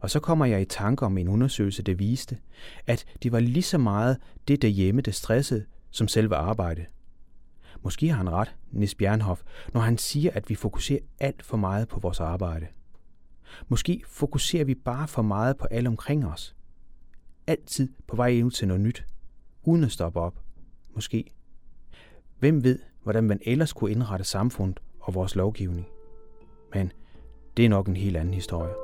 Og 0.00 0.10
så 0.10 0.20
kommer 0.20 0.46
jeg 0.46 0.62
i 0.62 0.64
tanke 0.64 1.06
om 1.06 1.18
en 1.18 1.28
undersøgelse, 1.28 1.82
der 1.82 1.94
viste, 1.94 2.38
at 2.86 3.04
det 3.22 3.32
var 3.32 3.40
lige 3.40 3.62
så 3.62 3.78
meget 3.78 4.16
det 4.48 4.62
derhjemme, 4.62 5.00
der 5.00 5.10
stressede, 5.12 5.64
som 5.90 6.08
selve 6.08 6.36
arbejde. 6.36 6.86
Måske 7.82 8.08
har 8.08 8.16
han 8.16 8.30
ret, 8.30 8.54
Nis 8.72 8.94
Bjernhoff, 8.94 9.42
når 9.74 9.80
han 9.80 9.98
siger, 9.98 10.30
at 10.34 10.48
vi 10.48 10.54
fokuserer 10.54 11.00
alt 11.20 11.42
for 11.42 11.56
meget 11.56 11.88
på 11.88 12.00
vores 12.00 12.20
arbejde. 12.20 12.66
Måske 13.68 14.02
fokuserer 14.06 14.64
vi 14.64 14.74
bare 14.74 15.08
for 15.08 15.22
meget 15.22 15.56
på 15.56 15.66
alle 15.66 15.88
omkring 15.88 16.26
os. 16.26 16.56
Altid 17.46 17.88
på 18.06 18.16
vej 18.16 18.42
ud 18.44 18.50
til 18.50 18.68
noget 18.68 18.80
nyt, 18.80 19.06
uden 19.64 19.84
at 19.84 19.92
stoppe 19.92 20.20
op. 20.20 20.40
Måske 20.94 21.24
Hvem 22.38 22.64
ved, 22.64 22.78
hvordan 23.02 23.24
man 23.24 23.40
ellers 23.42 23.72
kunne 23.72 23.90
indrette 23.90 24.24
samfundet 24.24 24.80
og 25.00 25.14
vores 25.14 25.36
lovgivning. 25.36 25.86
Men 26.74 26.92
det 27.56 27.64
er 27.64 27.68
nok 27.68 27.88
en 27.88 27.96
helt 27.96 28.16
anden 28.16 28.34
historie. 28.34 28.83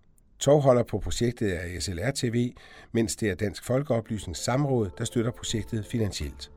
Tovholder 0.41 0.83
på 0.83 0.99
projektet 0.99 1.55
er 1.55 1.79
SLR 1.79 2.11
TV, 2.11 2.53
mens 2.91 3.15
det 3.15 3.29
er 3.29 3.35
Dansk 3.35 3.63
Folkeoplysnings 3.63 4.43
Samråd, 4.43 4.89
der 4.97 5.05
støtter 5.05 5.31
projektet 5.31 5.85
finansielt. 5.85 6.51